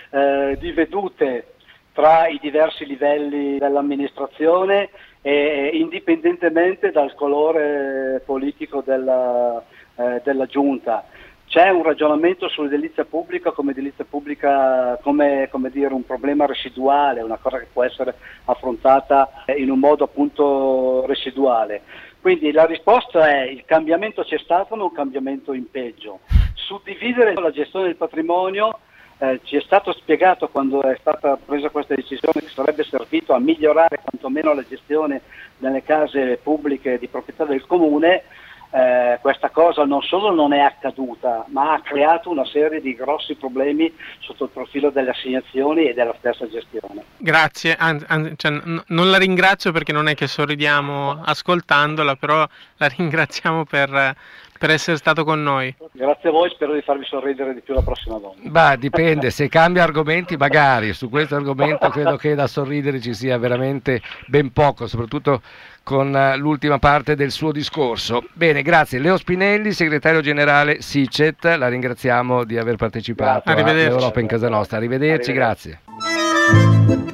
eh, 0.10 0.58
di 0.60 0.72
vedute 0.72 1.54
tra 1.94 2.28
i 2.28 2.38
diversi 2.40 2.86
livelli 2.86 3.58
dell'amministrazione 3.58 4.90
e 5.22 5.72
indipendentemente 5.74 6.92
dal 6.92 7.16
colore 7.16 8.22
politico 8.24 8.84
della, 8.86 9.64
eh, 9.96 10.22
della 10.24 10.46
giunta. 10.46 11.06
C'è 11.48 11.70
un 11.70 11.82
ragionamento 11.82 12.50
sull'edilizia 12.50 13.06
pubblica 13.06 13.52
come 13.52 13.72
edilizia 13.72 14.06
pubblica 14.08 15.00
come, 15.02 15.48
come 15.50 15.70
dire, 15.72 15.94
un 15.94 16.06
problema 16.06 16.46
residuale, 16.46 17.22
una 17.22 17.38
cosa 17.38 17.58
che 17.58 17.68
può 17.72 17.84
essere 17.84 18.14
affrontata 18.46 19.44
in 19.56 19.72
un 19.72 19.80
modo 19.80 20.04
appunto 20.04 21.06
residuale. 21.08 21.82
Quindi 22.22 22.52
la 22.52 22.66
risposta 22.66 23.30
è 23.30 23.44
il 23.44 23.64
cambiamento 23.66 24.24
c'è 24.24 24.38
stato 24.38 24.76
ma 24.76 24.84
un 24.84 24.92
cambiamento 24.92 25.54
in 25.54 25.72
peggio. 25.72 26.20
Suddividere 26.54 27.34
la 27.34 27.52
gestione 27.52 27.86
del 27.86 27.96
patrimonio 27.96 28.80
eh, 29.20 29.40
ci 29.44 29.56
è 29.56 29.62
stato 29.62 29.94
spiegato 29.94 30.48
quando 30.50 30.82
è 30.84 30.96
stata 31.00 31.38
presa 31.44 31.70
questa 31.70 31.96
decisione 31.96 32.40
che 32.40 32.50
sarebbe 32.50 32.84
servito 32.84 33.34
a 33.34 33.40
migliorare 33.40 34.00
quantomeno 34.04 34.54
la 34.54 34.64
gestione 34.68 35.22
delle 35.58 35.84
case 35.84 36.40
pubbliche 36.42 37.00
di 37.00 37.08
proprietà 37.08 37.46
del 37.46 37.66
comune, 37.66 38.24
eh, 38.70 39.18
questa 39.22 39.50
cosa 39.50 39.86
non 39.86 40.02
solo 40.02 40.34
non 40.34 40.54
è 40.54 40.60
accaduta, 40.60 41.46
ma 41.48 41.74
ha 41.74 41.82
creato 41.82 42.30
una 42.30 42.46
serie 42.46 42.82
di 42.82 42.94
grossi 42.94 43.36
problemi 43.36 43.92
sotto 44.20 44.44
il 44.44 44.50
profilo 44.52 44.90
delle 44.90 45.12
assegnazioni 45.12 45.88
e 45.88 45.94
della 45.94 46.14
stessa 46.20 46.48
gestione. 46.50 47.04
Grazie, 47.18 47.76
an- 47.76 48.04
an- 48.08 48.34
cioè, 48.36 48.52
n- 48.52 48.84
non 48.88 49.10
la 49.10 49.18
ringrazio 49.18 49.72
perché 49.72 49.94
non 49.94 50.08
è 50.08 50.16
che 50.16 50.28
sorridiamo 50.28 51.22
ascoltandola, 51.24 52.16
però 52.18 52.46
la 52.78 52.88
ringraziamo 52.96 53.64
per, 53.66 54.16
per 54.58 54.70
essere 54.72 54.98
stato 54.98 55.24
con 55.24 55.42
noi. 55.42 55.74
Grazie 55.92 56.30
a 56.30 56.32
voi, 56.32 56.50
spero 56.50 56.74
di 56.74 56.82
farvi 56.82 57.06
sorridere 57.06 57.54
di 57.54 57.62
più 57.62 57.74
la 57.74 57.82
prossima 57.82 58.18
volta. 58.18 58.40
Bah, 58.44 58.76
dipende, 58.76 59.30
se 59.30 59.48
cambia 59.50 59.84
argomenti 59.84 60.36
magari, 60.38 60.94
su 60.94 61.10
questo 61.10 61.36
argomento 61.36 61.90
credo 61.90 62.18
che 62.18 62.36
da 62.36 62.48
sorridere 62.48 63.00
ci 63.00 63.14
sia 63.14 63.38
veramente 63.38 64.02
ben 64.28 64.52
poco, 64.52 64.88
soprattutto 64.88 65.42
con 65.84 66.14
eh, 66.16 66.36
l'ultima 66.36 66.80
parte 66.80 67.16
del 67.16 67.32
suo 67.32 67.52
discorso. 67.52 68.24
Bene, 68.34 68.62
grazie. 68.62 69.00
Leo 69.00 69.16
Spinelli, 69.18 69.72
segretario 69.72 70.20
generale 70.22 70.82
SICET, 70.82 71.46
la 71.58 71.70
ringraziamo 71.70 72.44
di 72.44 72.58
aver 72.58 72.76
partecipato 72.76 73.50
Arrivederci. 73.50 73.88
all'Europa 73.88 74.20
in 74.20 74.28
casa 74.28 74.50
nostra. 74.50 74.78
Arrivederci, 74.78 75.32
Arrivederci. 75.32 75.80
grazie. 75.80 77.07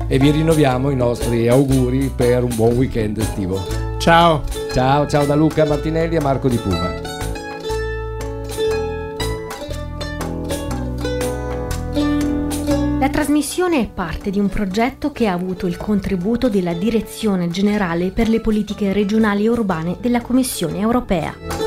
E 0.10 0.20
vi 0.20 0.30
rinnoviamo 0.30 0.90
i 0.90 0.96
nostri 0.98 1.48
auguri 1.48 2.12
per 2.14 2.44
un 2.44 2.54
buon 2.54 2.76
weekend 2.76 3.18
estivo. 3.18 3.58
Ciao. 3.98 4.44
Ciao, 4.74 5.08
ciao 5.08 5.26
da 5.26 5.36
Luca 5.36 5.66
Martinelli 5.66 6.18
e 6.18 6.22
Marco 6.22 6.50
Di 6.50 6.58
Puma. 6.58 7.01
La 13.42 13.48
trasmissione 13.48 13.82
è 13.82 13.90
parte 13.92 14.30
di 14.30 14.38
un 14.38 14.50
progetto 14.50 15.12
che 15.12 15.26
ha 15.26 15.34
avuto 15.34 15.66
il 15.66 15.76
contributo 15.76 16.48
della 16.48 16.74
Direzione 16.74 17.50
Generale 17.50 18.12
per 18.12 18.30
le 18.30 18.40
Politiche 18.40 18.94
Regionali 18.94 19.46
e 19.46 19.50
Urbane 19.50 19.98
della 20.00 20.22
Commissione 20.22 20.78
Europea. 20.78 21.61